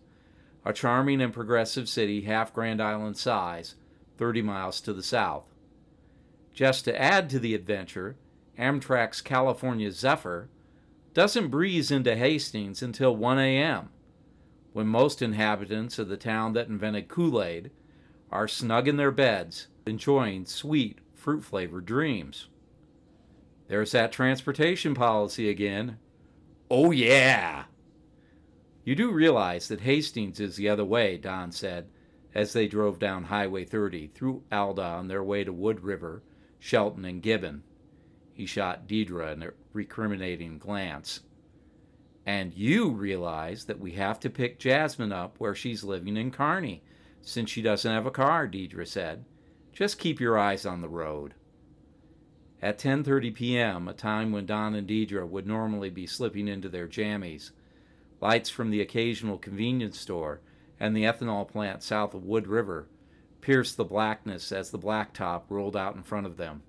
a 0.66 0.74
charming 0.74 1.22
and 1.22 1.32
progressive 1.32 1.88
city 1.88 2.22
half 2.22 2.54
Grand 2.54 2.82
Island 2.82 3.18
size, 3.18 3.76
30 4.18 4.42
miles 4.42 4.82
to 4.82 4.94
the 4.94 5.04
south. 5.04 5.46
Just 6.54 6.86
to 6.86 7.02
add 7.02 7.30
to 7.30 7.40
the 7.40 7.54
adventure, 7.54 8.16
Amtrak's 8.58 9.22
California 9.22 9.92
Zephyr 9.92 10.50
doesn't 11.14 11.50
breeze 11.50 11.92
into 11.92 12.16
Hastings 12.16 12.82
until 12.82 13.16
1 13.16 13.40
a.m., 13.40 13.90
when 14.74 14.88
most 14.88 15.22
inhabitants 15.22 16.00
of 16.00 16.10
the 16.10 16.18
town 16.18 16.54
that 16.54 16.68
invented 16.68 17.08
Kool 17.08 17.42
Aid 17.42 17.72
are 18.32 18.48
snug 18.48 18.88
in 18.88 18.98
their 18.98 19.12
beds, 19.12 19.68
enjoying 19.86 20.46
sweet, 20.46 21.00
fruit 21.14 21.44
flavored 21.44 21.86
dreams. 21.86 22.50
There's 23.68 23.92
that 23.92 24.12
transportation 24.12 24.94
policy 24.94 25.50
again. 25.50 25.98
Oh, 26.70 26.92
yeah! 26.92 27.66
You 28.86 28.94
do 28.94 29.12
realize 29.12 29.68
that 29.68 29.82
Hastings 29.82 30.39
is 30.39 30.56
the 30.56 30.70
other 30.70 30.86
way, 30.86 31.18
Don 31.18 31.51
said, 31.51 31.89
as 32.36 32.54
they 32.54 32.68
drove 32.68 33.00
down 33.00 33.24
Highway 33.24 33.65
30 33.65 34.12
through 34.13 34.44
Alda 34.51 34.84
on 34.84 35.08
their 35.08 35.24
way 35.24 35.44
to 35.44 35.51
Wood 35.51 35.82
River, 35.82 36.22
Shelton, 36.60 37.04
and 37.04 37.22
Gibbon. 37.22 37.63
He 38.32 38.46
shot 38.46 38.88
Deidre 38.88 39.42
a 39.42 39.54
recriminating 39.74 40.60
glance. 40.60 41.22
And 42.27 42.54
you 42.54 42.92
realize 42.92 43.65
that 43.65 43.80
we 43.80 43.94
have 43.94 44.20
to 44.20 44.30
pick 44.30 44.60
Jasmine 44.60 45.12
up 45.12 45.39
where 45.39 45.56
she's 45.56 45.84
living 45.84 46.15
in 46.15 46.30
Kearney, 46.30 46.84
since 47.22 47.50
she 47.50 47.63
doesn't 47.63 47.92
have 47.92 48.06
a 48.06 48.12
car, 48.12 48.48
Deidre 48.48 48.88
said. 48.88 49.25
Just 49.74 49.98
keep 49.98 50.20
your 50.20 50.38
eyes 50.38 50.63
on 50.63 50.82
the 50.82 50.89
road. 50.89 51.34
At 52.62 52.77
10:30 52.77 53.34
p.m., 53.34 53.88
a 53.88 53.94
time 53.94 54.32
when 54.32 54.46
Don 54.46 54.75
and 54.75 54.88
Deidre 54.88 55.27
would 55.27 55.48
normally 55.48 55.89
be 55.89 56.06
slipping 56.06 56.48
into 56.48 56.70
their 56.70 56.88
jammies, 56.88 57.51
Lights 58.22 58.50
from 58.50 58.70
the 58.70 58.82
occasional 58.82 59.38
convenience 59.38 60.00
store 60.00 60.42
and 60.80 60.96
the 60.96 61.04
ethanol 61.04 61.48
plant 61.48 61.84
south 61.84 62.14
of 62.14 62.24
Wood 62.24 62.48
River 62.48 62.88
pierced 63.42 63.78
the 63.78 63.86
blackness 63.86 64.52
as 64.52 64.72
the 64.72 64.80
blacktop 64.80 65.44
rolled 65.50 65.76
out 65.76 65.96
in 65.96 66.04
front 66.04 66.26
of 66.26 66.38
them. 66.38 66.64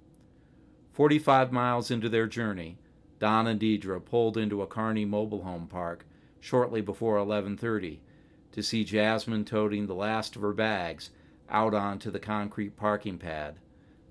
Forty 0.93 1.19
five 1.19 1.53
miles 1.53 1.91
into 1.91 2.09
their 2.09 2.26
journey, 2.26 2.79
Don 3.19 3.47
and 3.47 3.61
Deidre 3.61 4.05
pulled 4.05 4.37
into 4.37 4.62
a 4.62 4.67
Kearney 4.67 5.05
mobile 5.05 5.43
home 5.43 5.67
park 5.67 6.07
shortly 6.41 6.81
before 6.81 7.17
11:30 7.17 8.00
to 8.53 8.62
see 8.62 8.85
Jasmine 8.85 9.45
toting 9.45 9.87
the 9.87 9.95
last 9.95 10.37
of 10.37 10.43
her 10.43 10.53
bags 10.53 11.11
out 11.49 11.75
onto 11.75 12.11
the 12.11 12.19
concrete 12.19 12.76
parking 12.76 13.19
pad. 13.19 13.59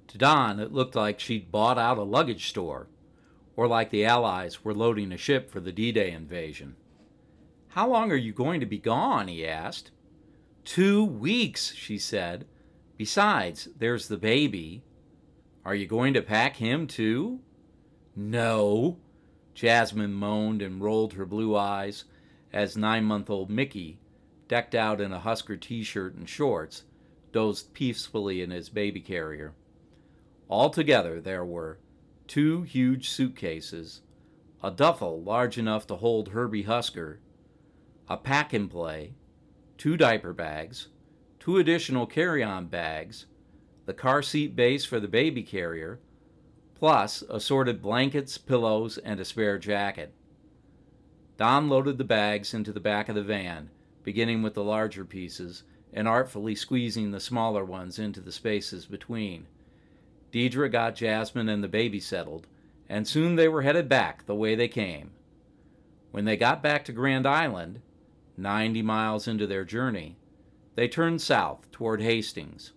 To 0.07 0.17
Don, 0.17 0.59
it 0.59 0.71
looked 0.71 0.95
like 0.95 1.19
she'd 1.19 1.51
bought 1.51 1.77
out 1.77 1.97
a 1.97 2.03
luggage 2.03 2.47
store, 2.47 2.87
or 3.55 3.67
like 3.67 3.89
the 3.89 4.05
Allies 4.05 4.63
were 4.63 4.73
loading 4.73 5.11
a 5.11 5.17
ship 5.17 5.49
for 5.49 5.59
the 5.59 5.71
D 5.71 5.91
Day 5.91 6.11
invasion. 6.11 6.75
How 7.75 7.89
long 7.89 8.09
are 8.09 8.15
you 8.15 8.31
going 8.31 8.61
to 8.61 8.65
be 8.65 8.77
gone? 8.77 9.27
he 9.27 9.45
asked. 9.45 9.91
Two 10.63 11.03
weeks, 11.03 11.73
she 11.73 11.97
said. 11.97 12.45
Besides, 12.95 13.67
there's 13.77 14.07
the 14.07 14.15
baby. 14.15 14.81
Are 15.65 15.75
you 15.75 15.85
going 15.85 16.13
to 16.13 16.21
pack 16.21 16.55
him 16.55 16.87
too? 16.87 17.41
No. 18.15 18.97
Jasmine 19.53 20.13
moaned 20.13 20.61
and 20.61 20.81
rolled 20.81 21.15
her 21.15 21.25
blue 21.25 21.53
eyes 21.53 22.05
as 22.53 22.77
nine 22.77 23.03
month 23.03 23.29
old 23.29 23.49
Mickey, 23.49 23.99
decked 24.47 24.73
out 24.73 25.01
in 25.01 25.11
a 25.11 25.19
Husker 25.19 25.57
t 25.57 25.83
shirt 25.83 26.15
and 26.15 26.29
shorts, 26.29 26.83
dozed 27.33 27.73
peacefully 27.73 28.41
in 28.41 28.51
his 28.51 28.69
baby 28.69 29.01
carrier. 29.01 29.53
Altogether, 30.49 31.19
there 31.19 31.43
were 31.43 31.79
two 32.25 32.61
huge 32.61 33.09
suitcases, 33.09 33.99
a 34.63 34.71
duffel 34.71 35.21
large 35.21 35.57
enough 35.57 35.85
to 35.87 35.97
hold 35.97 36.29
Herbie 36.29 36.63
Husker, 36.63 37.19
a 38.07 38.17
pack 38.17 38.53
and 38.53 38.69
play, 38.69 39.13
two 39.77 39.97
diaper 39.97 40.33
bags, 40.33 40.87
two 41.39 41.57
additional 41.57 42.05
carry 42.05 42.43
on 42.43 42.67
bags, 42.67 43.25
the 43.85 43.93
car 43.93 44.21
seat 44.21 44.55
base 44.55 44.85
for 44.85 44.99
the 44.99 45.07
baby 45.07 45.43
carrier, 45.43 45.99
plus 46.75 47.23
assorted 47.29 47.81
blankets, 47.81 48.37
pillows, 48.37 48.97
and 48.99 49.19
a 49.19 49.25
spare 49.25 49.57
jacket. 49.57 50.13
Don 51.37 51.67
loaded 51.67 51.97
the 51.97 52.03
bags 52.03 52.53
into 52.53 52.71
the 52.71 52.79
back 52.79 53.09
of 53.09 53.15
the 53.15 53.23
van, 53.23 53.69
beginning 54.03 54.41
with 54.41 54.53
the 54.53 54.63
larger 54.63 55.03
pieces 55.03 55.63
and 55.95 56.07
artfully 56.07 56.55
squeezing 56.55 57.11
the 57.11 57.19
smaller 57.19 57.63
ones 57.63 57.97
into 57.97 58.19
the 58.19 58.31
spaces 58.31 58.85
between. 58.85 59.47
Deidre 60.31 60.69
got 60.69 60.95
Jasmine 60.95 61.47
and 61.47 61.63
the 61.63 61.69
baby 61.69 62.01
settled, 62.01 62.47
and 62.89 63.07
soon 63.07 63.35
they 63.35 63.47
were 63.47 63.61
headed 63.61 63.87
back 63.87 64.25
the 64.25 64.35
way 64.35 64.53
they 64.53 64.67
came. 64.67 65.11
When 66.11 66.25
they 66.25 66.35
got 66.37 66.61
back 66.61 66.83
to 66.85 66.91
Grand 66.91 67.25
Island, 67.25 67.81
90 68.37 68.81
miles 68.81 69.27
into 69.27 69.47
their 69.47 69.63
journey, 69.63 70.17
they 70.75 70.87
turned 70.87 71.21
south 71.21 71.71
toward 71.71 72.01
Hastings. 72.01 72.73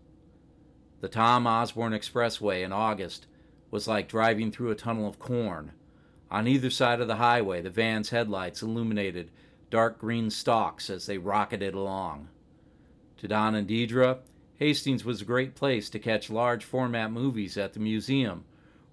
The 1.01 1.09
Tom 1.09 1.47
Osborne 1.47 1.93
Expressway 1.93 2.65
in 2.65 2.73
August 2.73 3.27
was 3.71 3.89
like 3.89 4.09
driving 4.09 4.51
through 4.51 4.71
a 4.71 4.77
tunnel 4.77 5.09
of 5.09 5.19
corn. 5.19 5.73
On 6.31 6.47
either 6.47 6.71
side 6.71 7.01
of 7.01 7.09
the 7.09 7.17
highway, 7.17 7.61
the 7.61 7.71
van's 7.71 8.11
headlights 8.11 8.63
illuminated 8.63 9.31
dark 9.71 9.99
green 9.99 10.31
stalks 10.31 10.91
as 10.91 11.07
they 11.07 11.19
rocketed 11.19 11.75
along. 11.75 12.29
To 13.19 13.29
Don 13.29 13.55
and 13.55 13.69
Deidre, 13.69 14.19
Hastings 14.57 15.05
was 15.05 15.23
a 15.23 15.27
great 15.27 15.55
place 15.55 15.89
to 15.91 15.99
catch 15.99 16.31
large 16.31 16.65
format 16.65 17.13
movies 17.13 17.57
at 17.57 17.75
the 17.75 17.81
museum 17.81 18.45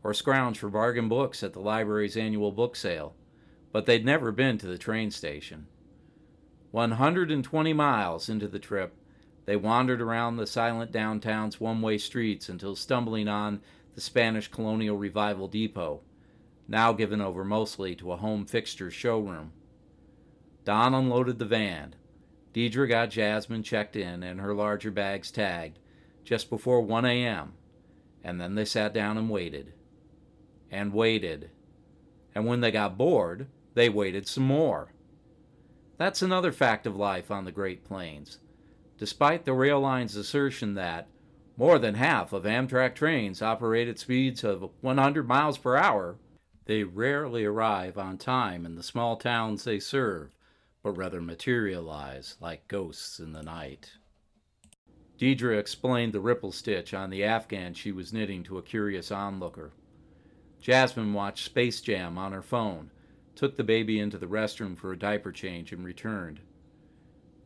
or 0.03 0.13
scrounge 0.13 0.59
for 0.59 0.69
bargain 0.69 1.09
books 1.09 1.41
at 1.41 1.53
the 1.53 1.59
library's 1.59 2.15
annual 2.15 2.51
book 2.51 2.75
sale, 2.75 3.15
but 3.71 3.87
they'd 3.87 4.05
never 4.05 4.31
been 4.31 4.57
to 4.59 4.67
the 4.67 4.77
train 4.77 5.09
station. 5.09 5.65
120 6.75 7.71
miles 7.71 8.27
into 8.27 8.49
the 8.49 8.59
trip, 8.59 8.93
they 9.45 9.55
wandered 9.55 10.01
around 10.01 10.35
the 10.35 10.45
silent 10.45 10.91
downtown's 10.91 11.57
one 11.57 11.81
way 11.81 11.97
streets 11.97 12.49
until 12.49 12.75
stumbling 12.75 13.29
on 13.29 13.61
the 13.93 14.01
Spanish 14.01 14.49
Colonial 14.49 14.97
Revival 14.97 15.47
Depot, 15.47 16.01
now 16.67 16.91
given 16.91 17.21
over 17.21 17.45
mostly 17.45 17.95
to 17.95 18.11
a 18.11 18.17
home 18.17 18.45
fixture 18.45 18.91
showroom. 18.91 19.53
Don 20.65 20.93
unloaded 20.93 21.39
the 21.39 21.45
van. 21.45 21.95
Deidre 22.53 22.89
got 22.89 23.09
Jasmine 23.09 23.63
checked 23.63 23.95
in 23.95 24.21
and 24.21 24.41
her 24.41 24.53
larger 24.53 24.91
bags 24.91 25.31
tagged 25.31 25.79
just 26.25 26.49
before 26.49 26.81
1 26.81 27.05
a.m., 27.05 27.53
and 28.21 28.41
then 28.41 28.55
they 28.55 28.65
sat 28.65 28.93
down 28.93 29.17
and 29.17 29.29
waited. 29.29 29.71
And 30.69 30.91
waited. 30.91 31.51
And 32.33 32.45
when 32.45 32.59
they 32.59 32.71
got 32.71 32.97
bored, 32.97 33.47
they 33.75 33.87
waited 33.87 34.27
some 34.27 34.43
more. 34.43 34.91
That's 35.97 36.21
another 36.21 36.51
fact 36.51 36.85
of 36.85 36.95
life 36.95 37.31
on 37.31 37.45
the 37.45 37.51
Great 37.51 37.85
Plains. 37.85 38.39
Despite 38.97 39.45
the 39.45 39.53
rail 39.53 39.79
line's 39.79 40.15
assertion 40.15 40.73
that 40.75 41.07
more 41.57 41.79
than 41.79 41.95
half 41.95 42.33
of 42.33 42.43
Amtrak 42.43 42.95
trains 42.95 43.41
operate 43.41 43.87
at 43.87 43.99
speeds 43.99 44.43
of 44.43 44.69
100 44.81 45.27
miles 45.27 45.57
per 45.57 45.77
hour, 45.77 46.17
they 46.65 46.83
rarely 46.83 47.45
arrive 47.45 47.97
on 47.97 48.17
time 48.17 48.65
in 48.65 48.75
the 48.75 48.83
small 48.83 49.15
towns 49.15 49.63
they 49.63 49.79
serve, 49.79 50.31
but 50.83 50.97
rather 50.97 51.21
materialize 51.21 52.35
like 52.41 52.67
ghosts 52.67 53.19
in 53.19 53.31
the 53.31 53.43
night. 53.43 53.91
Deidre 55.17 55.57
explained 55.57 56.11
the 56.11 56.19
ripple 56.19 56.51
stitch 56.51 56.93
on 56.93 57.09
the 57.09 57.23
afghan 57.23 57.73
she 57.73 57.93
was 57.93 58.11
knitting 58.11 58.43
to 58.43 58.57
a 58.57 58.63
curious 58.63 59.11
onlooker. 59.11 59.71
Jasmine 60.59 61.13
watched 61.13 61.45
Space 61.45 61.79
Jam 61.79 62.17
on 62.17 62.33
her 62.33 62.41
phone, 62.41 62.91
took 63.35 63.57
the 63.57 63.63
baby 63.63 63.99
into 63.99 64.17
the 64.17 64.27
restroom 64.27 64.77
for 64.77 64.91
a 64.91 64.97
diaper 64.97 65.31
change, 65.31 65.71
and 65.71 65.85
returned. 65.85 66.39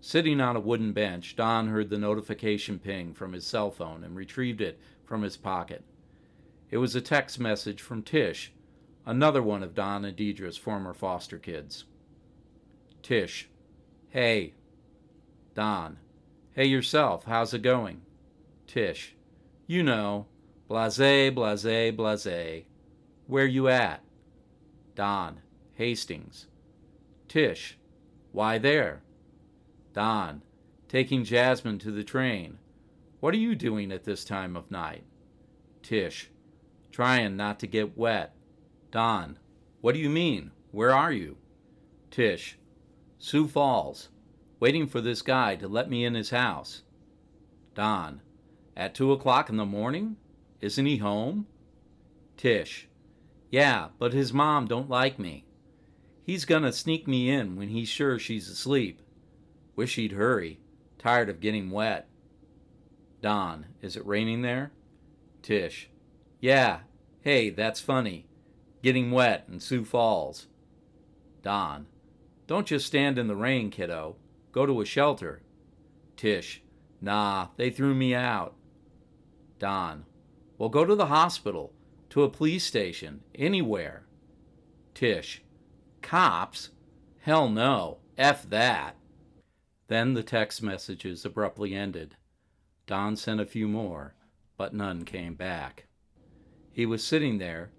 Sitting 0.01 0.39
on 0.39 0.55
a 0.55 0.61
wooden 0.61 0.93
bench, 0.93 1.35
Don 1.35 1.67
heard 1.67 1.89
the 1.89 1.97
notification 1.97 2.79
ping 2.79 3.13
from 3.13 3.33
his 3.33 3.45
cell 3.45 3.69
phone 3.69 4.03
and 4.03 4.15
retrieved 4.15 4.61
it 4.61 4.79
from 5.03 5.23
his 5.23 5.35
pocket. 5.35 5.83
It 6.71 6.77
was 6.77 6.95
a 6.95 7.01
text 7.01 7.39
message 7.39 7.81
from 7.81 8.03
Tish, 8.03 8.53
another 9.05 9.41
one 9.41 9.63
of 9.63 9.75
Don 9.75 10.05
and 10.05 10.15
Deidre's 10.15 10.55
former 10.55 10.93
foster 10.93 11.37
kids. 11.37 11.85
Tish, 13.01 13.49
hey. 14.09 14.53
Don, 15.55 15.97
hey 16.53 16.65
yourself, 16.65 17.25
how's 17.25 17.53
it 17.53 17.63
going? 17.63 18.01
Tish, 18.67 19.15
you 19.67 19.83
know, 19.83 20.27
blase, 20.69 21.31
blase, 21.33 21.91
blase. 21.91 22.63
Where 23.27 23.45
you 23.45 23.67
at? 23.67 24.01
Don, 24.95 25.41
Hastings. 25.79 26.47
Tish, 27.29 27.77
why 28.33 28.57
there? 28.57 29.01
Don, 29.93 30.41
taking 30.89 31.23
Jasmine 31.23 31.79
to 31.79 31.89
the 31.89 32.03
train. 32.03 32.57
What 33.21 33.33
are 33.33 33.37
you 33.37 33.55
doing 33.55 33.93
at 33.93 34.03
this 34.03 34.25
time 34.25 34.57
of 34.57 34.69
night? 34.69 35.05
Tish, 35.81 36.31
trying 36.91 37.37
not 37.37 37.61
to 37.61 37.67
get 37.67 37.97
wet. 37.97 38.35
Don, 38.91 39.39
what 39.79 39.93
do 39.93 40.01
you 40.01 40.09
mean? 40.09 40.51
Where 40.71 40.93
are 40.93 41.13
you? 41.13 41.37
Tish, 42.11 42.57
Sioux 43.17 43.47
Falls, 43.47 44.09
waiting 44.59 44.85
for 44.85 44.99
this 44.99 45.21
guy 45.21 45.55
to 45.55 45.69
let 45.69 45.89
me 45.89 46.03
in 46.03 46.13
his 46.13 46.31
house. 46.31 46.81
Don, 47.73 48.21
at 48.75 48.93
two 48.93 49.13
o'clock 49.13 49.49
in 49.49 49.55
the 49.55 49.65
morning? 49.65 50.17
Isn't 50.59 50.85
he 50.85 50.97
home? 50.97 51.47
Tish, 52.35 52.89
yeah, 53.49 53.87
but 53.97 54.11
his 54.11 54.33
mom 54.33 54.67
don't 54.67 54.89
like 54.89 55.17
me. 55.17 55.45
He's 56.29 56.45
gonna 56.45 56.71
sneak 56.71 57.07
me 57.07 57.27
in 57.27 57.55
when 57.55 57.69
he's 57.69 57.89
sure 57.89 58.19
she's 58.19 58.47
asleep. 58.47 59.01
Wish 59.75 59.95
he'd 59.95 60.11
hurry. 60.11 60.59
Tired 60.99 61.27
of 61.27 61.39
getting 61.39 61.71
wet. 61.71 62.07
Don, 63.19 63.65
is 63.81 63.95
it 63.95 64.05
raining 64.05 64.43
there? 64.43 64.71
Tish, 65.41 65.89
yeah. 66.39 66.81
Hey, 67.21 67.49
that's 67.49 67.81
funny. 67.81 68.27
Getting 68.83 69.09
wet 69.09 69.47
in 69.51 69.59
Sioux 69.59 69.83
Falls. 69.83 70.45
Don, 71.41 71.87
don't 72.45 72.67
just 72.67 72.85
stand 72.85 73.17
in 73.17 73.25
the 73.25 73.35
rain, 73.35 73.71
kiddo. 73.71 74.15
Go 74.51 74.67
to 74.67 74.81
a 74.81 74.85
shelter. 74.85 75.41
Tish, 76.15 76.61
nah, 77.01 77.47
they 77.57 77.71
threw 77.71 77.95
me 77.95 78.13
out. 78.13 78.53
Don, 79.57 80.05
well, 80.59 80.69
go 80.69 80.85
to 80.85 80.93
the 80.93 81.07
hospital, 81.07 81.73
to 82.11 82.21
a 82.21 82.29
police 82.29 82.65
station, 82.65 83.21
anywhere. 83.33 84.05
Tish, 84.93 85.41
cops? 86.09 86.71
Hell 87.19 87.49
no. 87.49 87.99
F 88.17 88.49
that. 88.49 88.95
Then 89.89 90.15
the 90.15 90.23
text 90.23 90.63
messages 90.63 91.23
abruptly 91.23 91.75
ended. 91.75 92.15
Don 92.87 93.15
sent 93.15 93.39
a 93.39 93.45
few 93.45 93.67
more, 93.67 94.15
but 94.57 94.73
none 94.73 95.05
came 95.05 95.35
back. 95.35 95.85
He 96.71 96.87
was 96.87 97.03
sitting 97.03 97.37
there, 97.37 97.69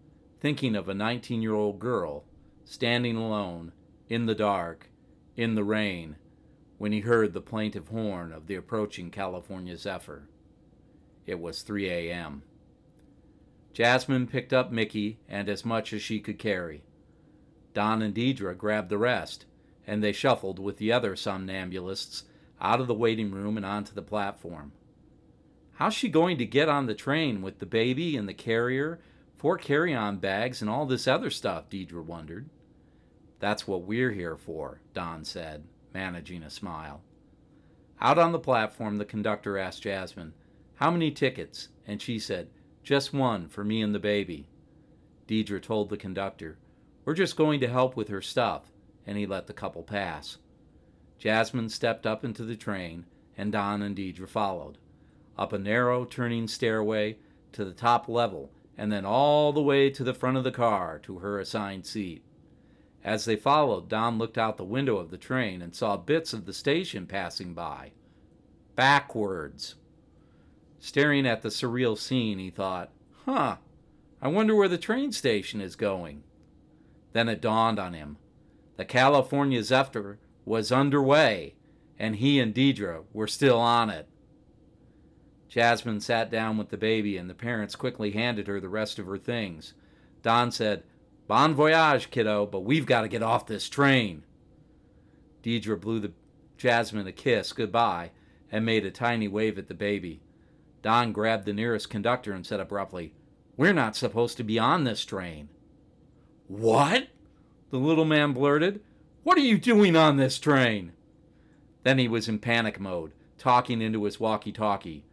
thinking 0.41 0.77
of 0.77 0.89
a 0.89 0.95
19 0.95 1.43
year 1.43 1.55
old 1.55 1.81
girl, 1.81 2.25
standing 2.65 3.17
alone, 3.17 3.73
in 4.09 4.27
the 4.27 4.37
dark, 4.37 4.91
in 5.37 5.57
the 5.57 5.65
rain, 5.65 6.15
when 6.79 6.93
he 6.93 7.01
heard 7.01 7.33
the 7.33 7.41
plaintive 7.41 7.89
horn 7.89 8.31
of 8.33 8.47
the 8.47 8.55
approaching 8.55 9.11
California 9.11 9.77
Zephyr. 9.77 10.29
It 11.27 11.41
was 11.41 11.63
3 11.63 11.91
a.m. 11.91 12.45
Jasmine 13.73 14.29
picked 14.29 14.53
up 14.53 14.71
Mickey 14.71 15.19
and 15.29 15.49
as 15.49 15.65
much 15.65 15.93
as 15.93 16.01
she 16.01 16.21
could 16.21 16.39
carry. 16.39 16.85
Don 17.75 18.03
and 18.03 18.15
Deidre 18.15 18.57
grabbed 18.57 18.89
the 18.89 18.99
rest, 18.99 19.47
and 19.87 20.03
they 20.03 20.13
shuffled 20.13 20.59
with 20.59 20.79
the 20.79 20.93
other 20.93 21.15
somnambulists 21.15 22.25
out 22.61 22.81
of 22.81 22.87
the 22.87 22.95
waiting 22.95 23.31
room 23.31 23.57
and 23.57 23.67
onto 23.67 23.95
the 23.95 24.03
platform. 24.03 24.73
How's 25.75 25.95
she 25.95 26.09
going 26.09 26.37
to 26.39 26.45
get 26.45 26.69
on 26.69 26.87
the 26.87 26.95
train 26.95 27.41
with 27.41 27.59
the 27.59 27.67
baby 27.67 28.17
and 28.17 28.29
the 28.29 28.35
carrier, 28.35 29.01
four 29.39 29.57
carry 29.57 29.95
on 29.95 30.19
bags, 30.19 30.61
and 30.61 30.71
all 30.71 30.85
this 30.85 31.09
other 31.09 31.31
stuff? 31.31 31.71
Deidre 31.71 32.05
wondered. 32.05 32.51
That's 33.39 33.67
what 33.67 33.83
we're 33.83 34.13
here 34.13 34.37
for, 34.37 34.83
Don 34.93 35.25
said, 35.25 35.65
managing 35.95 36.43
a 36.43 36.51
smile. 36.51 37.01
Out 37.99 38.19
on 38.19 38.33
the 38.33 38.39
platform, 38.39 38.99
the 38.99 39.05
conductor 39.07 39.57
asked 39.57 39.83
Jasmine, 39.83 40.35
How 40.75 40.91
many 40.91 41.11
tickets? 41.11 41.69
And 41.87 42.03
she 42.03 42.19
said, 42.19 42.49
Just 42.83 43.15
one 43.15 43.49
for 43.49 43.65
me 43.65 43.81
and 43.81 43.95
the 43.95 43.99
baby. 43.99 44.47
Deidre 45.27 45.63
told 45.63 45.89
the 45.89 45.97
conductor, 45.97 46.59
We're 47.05 47.15
just 47.15 47.37
going 47.37 47.61
to 47.61 47.69
help 47.69 47.97
with 47.97 48.09
her 48.09 48.23
stuff 48.23 48.71
and 49.07 49.19
he 49.19 49.27
let 49.27 49.47
the 49.47 49.53
couple 49.53 49.83
pass. 49.83 50.39
Jasmine 51.19 51.69
stepped 51.69 52.07
up 52.07 52.25
into 52.25 52.45
the 52.45 52.57
train, 52.57 53.07
and 53.37 53.53
Don 53.53 53.83
and 53.83 53.97
Deidre 53.97 54.29
followed, 54.29 54.79
up 55.37 55.53
a 55.53 55.59
narrow 55.59 56.05
turning 56.05 56.47
stairway 56.47 57.17
to 57.53 57.65
the 57.65 57.73
top 57.73 58.09
level, 58.09 58.51
and 58.79 58.93
then 58.93 59.05
all 59.05 59.53
the 59.53 59.63
way 59.63 59.91
to 59.91 60.05
the 60.05 60.15
front 60.15 60.37
of 60.37 60.45
the 60.45 60.53
car 60.53 60.99
to 61.01 61.19
her 61.19 61.39
assigned 61.39 61.87
seat. 61.87 62.23
As 63.03 63.25
they 63.25 63.37
followed, 63.37 63.89
Don 63.89 64.19
looked 64.19 64.39
out 64.39 64.57
the 64.57 64.65
window 64.65 64.99
of 64.99 65.11
the 65.11 65.19
train 65.19 65.61
and 65.61 65.75
saw 65.75 65.97
bits 65.97 66.33
of 66.33 66.47
the 66.47 66.53
station 66.53 67.07
passing 67.07 67.55
by. 67.55 67.93
Backwards. 68.77 69.75
Staring 70.79 71.27
at 71.27 71.43
the 71.43 71.49
surreal 71.49 71.99
scene, 71.99 72.39
he 72.39 72.51
thought, 72.51 72.91
Huh, 73.25 73.57
I 74.23 74.29
wonder 74.29 74.55
where 74.55 74.69
the 74.69 74.79
train 74.79 75.13
station 75.13 75.61
is 75.61 75.77
going. 75.77 76.23
Then 77.13 77.29
it 77.29 77.41
dawned 77.41 77.79
on 77.79 77.93
him. 77.93 78.17
The 78.77 78.85
California 78.85 79.63
Zephyr 79.63 80.19
was 80.45 80.73
underway, 80.73 81.55
and 81.99 82.17
he 82.17 82.41
and 82.41 82.55
Deidre 82.55 83.05
were 83.13 83.27
still 83.27 83.59
on 83.59 83.91
it. 83.91 84.09
Jasmine 85.49 86.01
sat 86.01 86.31
down 86.31 86.57
with 86.57 86.71
the 86.71 86.77
baby, 86.77 87.17
and 87.17 87.29
the 87.29 87.35
parents 87.35 87.75
quickly 87.75 88.13
handed 88.13 88.47
her 88.47 88.61
the 88.61 88.69
rest 88.69 88.99
of 88.99 89.07
her 89.07 89.19
things. 89.19 89.75
Don 90.23 90.53
said, 90.53 90.85
Bon 91.27 91.55
voyage, 91.55 92.11
kiddo, 92.11 92.47
but 92.47 92.61
we've 92.61 92.87
got 92.87 93.03
to 93.03 93.09
get 93.09 93.23
off 93.23 93.47
this 93.47 93.69
train. 93.69 94.25
Deidre 95.43 95.81
blew 95.81 96.01
the 96.01 96.13
Jasmine 96.57 97.07
a 97.07 97.13
kiss 97.13 97.53
goodbye 97.53 98.11
and 98.53 98.65
made 98.65 98.85
a 98.85 98.91
tiny 98.91 99.29
wave 99.29 99.59
at 99.59 99.69
the 99.69 99.75
baby. 99.75 100.21
Don 100.83 101.13
grabbed 101.13 101.45
the 101.45 101.53
nearest 101.53 101.91
conductor 101.91 102.33
and 102.33 102.47
said 102.47 102.61
abruptly, 102.61 103.13
We're 103.57 103.73
not 103.73 103.97
supposed 103.97 104.37
to 104.39 104.45
be 104.45 104.59
on 104.59 104.85
this 104.85 105.05
train. 105.05 105.49
What? 106.51 107.07
the 107.71 107.79
little 107.79 108.05
man 108.05 108.33
blurted. 108.33 108.81
What 109.23 109.39
are 109.39 109.43
you 109.43 109.57
doing 109.57 109.95
on 109.95 110.17
this 110.17 110.39
train? 110.39 110.93
Then 111.85 111.99
he 111.99 112.09
was 112.09 112.29
in 112.29 112.41
panic 112.41 112.81
mode, 112.81 113.13
talking 113.39 113.81
into 113.81 114.03
his 114.03 114.19
walkie 114.19 114.51
talkie. 114.51 115.05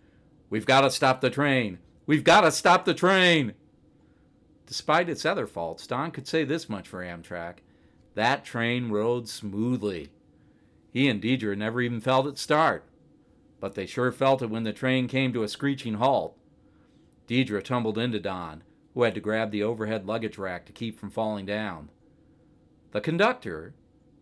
We've 0.49 0.65
got 0.65 0.81
to 0.81 0.89
stop 0.89 1.21
the 1.21 1.29
train. 1.29 1.77
We've 2.07 2.23
got 2.23 2.41
to 2.41 2.51
stop 2.51 2.85
the 2.85 2.95
train. 2.95 3.53
Despite 4.65 5.09
its 5.09 5.25
other 5.25 5.45
faults, 5.45 5.85
Don 5.85 6.09
could 6.09 6.27
say 6.27 6.43
this 6.43 6.67
much 6.67 6.87
for 6.87 7.03
Amtrak 7.03 7.57
that 8.15 8.43
train 8.43 8.89
rode 8.89 9.29
smoothly. 9.29 10.09
He 10.91 11.07
and 11.07 11.21
Deidre 11.21 11.55
never 11.55 11.81
even 11.81 12.01
felt 12.01 12.25
it 12.25 12.39
start, 12.39 12.83
but 13.59 13.75
they 13.75 13.85
sure 13.85 14.11
felt 14.11 14.41
it 14.41 14.49
when 14.49 14.63
the 14.63 14.73
train 14.73 15.07
came 15.07 15.31
to 15.33 15.43
a 15.43 15.47
screeching 15.47 15.95
halt. 15.95 16.35
Deidre 17.27 17.63
tumbled 17.63 17.99
into 17.99 18.19
Don, 18.19 18.63
who 18.97 19.03
had 19.03 19.13
to 19.13 19.21
grab 19.21 19.51
the 19.51 19.61
overhead 19.61 20.07
luggage 20.07 20.39
rack 20.39 20.65
to 20.65 20.71
keep 20.71 20.99
from 20.99 21.11
falling 21.11 21.45
down. 21.45 21.87
The 22.93 22.99
conductor, 22.99 23.75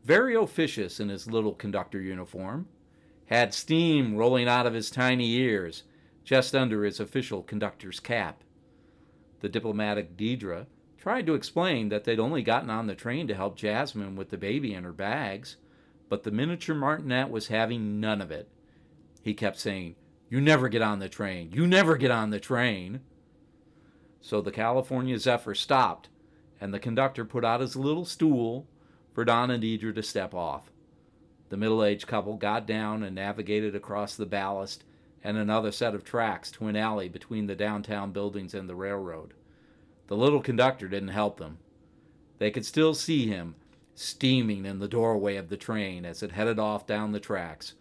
very 0.03 0.35
officious 0.35 0.99
in 0.99 1.07
his 1.07 1.31
little 1.31 1.53
conductor 1.53 2.01
uniform, 2.01 2.67
had 3.27 3.53
steam 3.53 4.17
rolling 4.17 4.49
out 4.49 4.65
of 4.65 4.73
his 4.73 4.91
tiny 4.91 5.31
ears 5.35 5.83
just 6.25 6.53
under 6.53 6.83
his 6.83 6.99
official 6.99 7.41
conductor's 7.41 8.01
cap. 8.01 8.43
The 9.39 9.47
diplomatic 9.47 10.17
Deidre 10.17 10.65
tried 10.97 11.25
to 11.27 11.35
explain 11.35 11.87
that 11.87 12.03
they'd 12.03 12.19
only 12.19 12.43
gotten 12.43 12.69
on 12.69 12.87
the 12.87 12.95
train 12.95 13.29
to 13.29 13.33
help 13.33 13.55
Jasmine 13.55 14.17
with 14.17 14.29
the 14.29 14.37
baby 14.37 14.73
in 14.73 14.83
her 14.83 14.91
bags, 14.91 15.55
but 16.09 16.23
the 16.23 16.31
miniature 16.31 16.75
martinet 16.75 17.29
was 17.29 17.47
having 17.47 18.01
none 18.01 18.19
of 18.19 18.29
it. 18.29 18.49
He 19.21 19.35
kept 19.35 19.57
saying, 19.57 19.95
You 20.29 20.41
never 20.41 20.67
get 20.67 20.81
on 20.81 20.99
the 20.99 21.07
train. 21.07 21.53
You 21.53 21.65
never 21.65 21.95
get 21.95 22.11
on 22.11 22.31
the 22.31 22.41
train. 22.41 22.99
So 24.25 24.41
the 24.41 24.51
California 24.51 25.19
Zephyr 25.19 25.53
stopped, 25.53 26.09
and 26.59 26.73
the 26.73 26.79
conductor 26.79 27.23
put 27.25 27.45
out 27.45 27.61
his 27.61 27.75
little 27.75 28.05
stool 28.05 28.65
for 29.13 29.23
Don 29.23 29.51
and 29.51 29.61
Deidre 29.61 29.93
to 29.93 30.01
step 30.01 30.33
off. 30.33 30.71
The 31.49 31.57
middle 31.57 31.83
aged 31.83 32.07
couple 32.07 32.35
got 32.35 32.65
down 32.65 33.03
and 33.03 33.13
navigated 33.13 33.75
across 33.75 34.15
the 34.15 34.25
ballast 34.25 34.83
and 35.23 35.37
another 35.37 35.71
set 35.71 35.93
of 35.93 36.03
tracks 36.03 36.49
to 36.53 36.65
an 36.65 36.75
alley 36.75 37.07
between 37.07 37.45
the 37.45 37.53
downtown 37.53 38.11
buildings 38.11 38.55
and 38.55 38.67
the 38.67 38.73
railroad. 38.73 39.35
The 40.07 40.17
little 40.17 40.41
conductor 40.41 40.87
didn't 40.87 41.09
help 41.09 41.37
them. 41.37 41.59
They 42.39 42.49
could 42.49 42.65
still 42.65 42.95
see 42.95 43.27
him 43.27 43.53
steaming 43.93 44.65
in 44.65 44.79
the 44.79 44.87
doorway 44.87 45.35
of 45.35 45.49
the 45.49 45.55
train 45.55 46.03
as 46.03 46.23
it 46.23 46.31
headed 46.31 46.57
off 46.57 46.87
down 46.87 47.11
the 47.11 47.19
tracks 47.19 47.75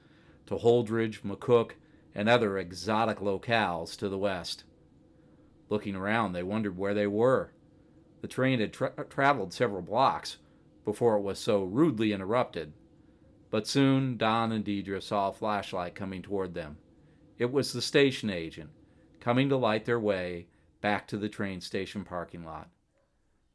to 0.49 0.57
Holdrege, 0.57 1.23
McCook, 1.23 1.71
and 2.15 2.29
other 2.29 2.59
exotic 2.59 3.21
locales 3.21 3.97
to 3.97 4.11
the 4.11 4.19
west. 4.19 4.65
Looking 5.69 5.95
around, 5.97 6.33
they 6.33 6.43
wondered 6.43 6.77
where 6.77 6.95
they 6.95 7.07
were. 7.07 7.53
The 8.21 8.29
train 8.29 8.61
had 8.61 8.73
tra- 8.73 9.05
traveled 9.09 9.53
several 9.53 9.83
blocks 9.83 10.39
before 10.85 11.17
it 11.17 11.23
was 11.23 11.39
so 11.39 11.65
rudely 11.65 12.13
interrupted. 12.13 12.73
But 13.51 13.67
soon 13.67 14.17
Don 14.17 14.53
and 14.53 14.65
Deidre 14.65 15.03
saw 15.03 15.29
a 15.29 15.33
flashlight 15.33 15.95
coming 15.95 16.23
toward 16.23 16.55
them. 16.55 16.79
It 17.39 17.53
was 17.53 17.73
the 17.73 17.83
station 17.83 18.31
agent, 18.31 18.71
coming 19.21 19.49
to 19.49 19.57
light 19.57 19.85
their 19.85 20.01
way 20.01 20.47
back 20.81 21.07
to 21.09 21.17
the 21.17 21.29
train 21.29 21.61
station 21.61 22.05
parking 22.05 22.45
lot. 22.45 22.69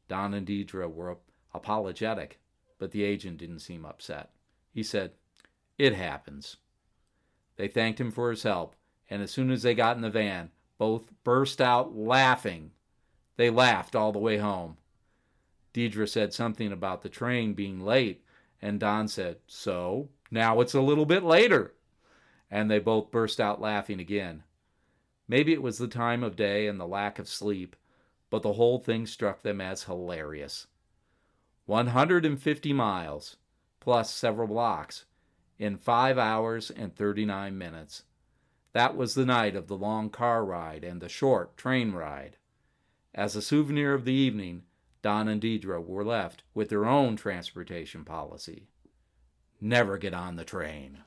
Don 0.08 0.34
and 0.34 0.46
Deidre 0.46 0.90
were 0.90 1.18
apologetic, 1.54 2.40
but 2.78 2.90
the 2.90 3.04
agent 3.04 3.38
didn't 3.38 3.60
seem 3.60 3.84
upset. 3.84 4.30
He 4.72 4.82
said, 4.82 5.12
It 5.78 5.94
happens. 5.94 6.56
They 7.56 7.68
thanked 7.68 8.00
him 8.00 8.10
for 8.10 8.30
his 8.30 8.42
help, 8.42 8.74
and 9.08 9.22
as 9.22 9.30
soon 9.30 9.50
as 9.50 9.62
they 9.62 9.74
got 9.74 9.96
in 9.96 10.02
the 10.02 10.10
van, 10.10 10.50
both 10.80 11.12
burst 11.22 11.60
out 11.60 11.94
laughing. 11.94 12.70
They 13.36 13.50
laughed 13.50 13.94
all 13.94 14.12
the 14.12 14.18
way 14.18 14.38
home. 14.38 14.78
Deidre 15.74 16.08
said 16.08 16.32
something 16.32 16.72
about 16.72 17.02
the 17.02 17.10
train 17.10 17.52
being 17.52 17.84
late, 17.84 18.24
and 18.62 18.80
Don 18.80 19.06
said, 19.06 19.36
So, 19.46 20.08
now 20.30 20.60
it's 20.60 20.74
a 20.74 20.80
little 20.80 21.06
bit 21.06 21.22
later 21.22 21.74
and 22.50 22.70
they 22.70 22.78
both 22.78 23.10
burst 23.10 23.40
out 23.40 23.60
laughing 23.60 24.00
again. 24.00 24.42
Maybe 25.28 25.52
it 25.52 25.62
was 25.62 25.78
the 25.78 25.86
time 25.86 26.24
of 26.24 26.34
day 26.34 26.66
and 26.66 26.80
the 26.80 26.86
lack 26.86 27.18
of 27.18 27.28
sleep, 27.28 27.76
but 28.28 28.42
the 28.42 28.54
whole 28.54 28.78
thing 28.78 29.06
struck 29.06 29.42
them 29.42 29.60
as 29.60 29.84
hilarious. 29.84 30.66
150 31.66 32.72
miles, 32.72 33.36
plus 33.78 34.12
several 34.12 34.48
blocks, 34.48 35.04
in 35.58 35.76
5 35.76 36.18
hours 36.18 36.70
and 36.70 36.94
39 36.96 37.56
minutes. 37.56 38.02
That 38.72 38.96
was 38.96 39.14
the 39.14 39.26
night 39.26 39.56
of 39.56 39.66
the 39.66 39.76
long 39.76 40.10
car 40.10 40.44
ride 40.44 40.84
and 40.84 41.00
the 41.00 41.08
short 41.08 41.56
train 41.56 41.92
ride. 41.92 42.36
As 43.14 43.34
a 43.34 43.42
souvenir 43.42 43.94
of 43.94 44.04
the 44.04 44.12
evening, 44.12 44.62
Don 45.02 45.28
and 45.28 45.40
Deidre 45.40 45.84
were 45.84 46.04
left 46.04 46.44
with 46.54 46.68
their 46.68 46.86
own 46.86 47.16
transportation 47.16 48.04
policy. 48.04 48.68
Never 49.60 49.98
get 49.98 50.14
on 50.14 50.36
the 50.36 50.44
train. 50.44 50.98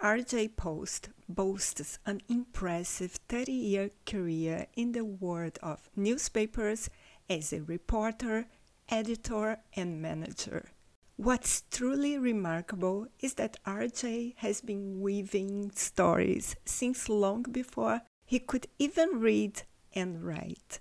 RJ 0.00 0.56
Post 0.56 1.10
boasts 1.28 1.98
an 2.04 2.20
impressive 2.28 3.12
30 3.28 3.52
year 3.52 3.90
career 4.06 4.66
in 4.76 4.92
the 4.92 5.04
world 5.04 5.58
of 5.62 5.88
newspapers 5.94 6.90
as 7.28 7.52
a 7.52 7.62
reporter, 7.62 8.46
editor, 8.88 9.58
and 9.74 10.02
manager. 10.02 10.73
What's 11.16 11.62
truly 11.70 12.18
remarkable 12.18 13.06
is 13.20 13.34
that 13.34 13.62
RJ 13.64 14.34
has 14.38 14.60
been 14.60 15.00
weaving 15.00 15.70
stories 15.70 16.56
since 16.64 17.08
long 17.08 17.44
before 17.44 18.00
he 18.24 18.40
could 18.40 18.66
even 18.80 19.20
read 19.20 19.62
and 19.94 20.24
write. 20.24 20.80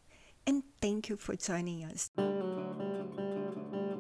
And 0.46 0.64
thank 0.80 1.10
you 1.10 1.18
for 1.18 1.36
joining 1.36 1.84
us. 1.84 2.12